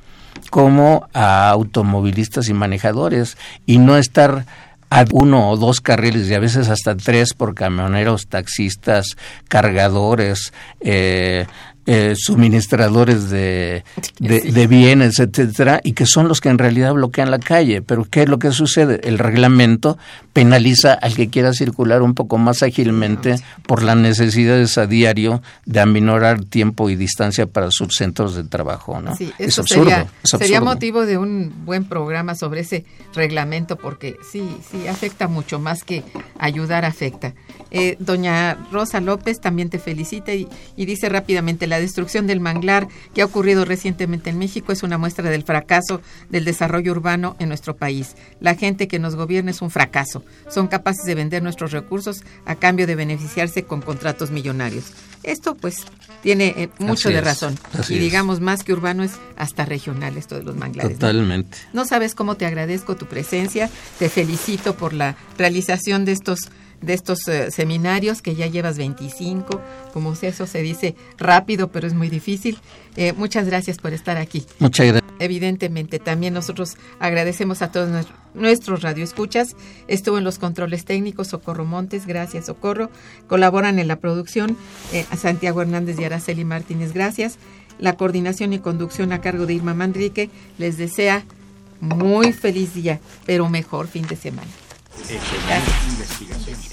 [0.50, 4.46] como a automovilistas y manejadores y no estar
[4.90, 9.18] a uno o dos carriles y a veces hasta tres por camioneros, taxistas,
[9.48, 11.46] cargadores, eh,
[11.92, 13.84] eh, suministradores de,
[14.20, 14.52] de, Sí.
[14.52, 17.82] de bienes, etcétera, y que son los que en realidad bloquean la calle.
[17.82, 19.00] Pero ¿qué es lo que sucede?
[19.04, 19.98] El reglamento
[20.34, 25.80] penaliza al que quiera circular un poco más ágilmente por las necesidades a diario de
[25.80, 29.02] aminorar tiempo y distancia para sus centros de trabajo.
[29.02, 29.16] ¿no?
[29.16, 29.86] Sí, es eso absurdo.
[29.86, 32.86] sería, es sería motivo de un buen programa sobre ese
[33.16, 36.04] reglamento porque sí, sí, afecta mucho más que
[36.38, 37.34] ayudar afecta.
[37.72, 42.88] Eh, doña Rosa López también te felicita y, y dice rápidamente, la destrucción del manglar
[43.14, 47.50] que ha ocurrido recientemente en México es una muestra del fracaso del desarrollo urbano en
[47.50, 48.16] nuestro país.
[48.40, 50.24] La gente que nos gobierna es un fracaso.
[50.50, 54.94] Son capaces de vender nuestros recursos a cambio de beneficiarse con contratos millonarios.
[55.24, 55.84] Esto pues
[56.22, 57.60] tiene eh, mucho Así de razón.
[57.76, 57.88] y es.
[58.00, 60.94] digamos más que urbano es hasta regional esto de los manglares.
[60.94, 61.00] ¿no?
[61.00, 61.58] Totalmente.
[61.74, 63.70] No sabes cómo te agradezco tu presencia,
[64.00, 66.50] te felicito por la realización de estos
[66.82, 69.62] de estos eh, seminarios que ya llevas 25,
[69.94, 72.58] como eso se dice rápido, pero es muy difícil.
[72.96, 74.46] Eh, muchas gracias por estar aquí.
[74.60, 75.10] Muchas gracias.
[75.20, 79.56] Evidentemente, también nosotros agradecemos a todos nuestros- nuestros radioescuchas.
[79.88, 82.90] Estuvo en los controles técnicos Socorro Montes, gracias Socorro.
[83.28, 84.56] Colaboran en la producción
[84.94, 87.38] eh, a Santiago Hernández y Araceli Martínez, gracias.
[87.80, 91.24] La coordinación y conducción a cargo de Irma Mandrique les desea
[91.82, 94.48] muy feliz día, pero mejor fin de semana.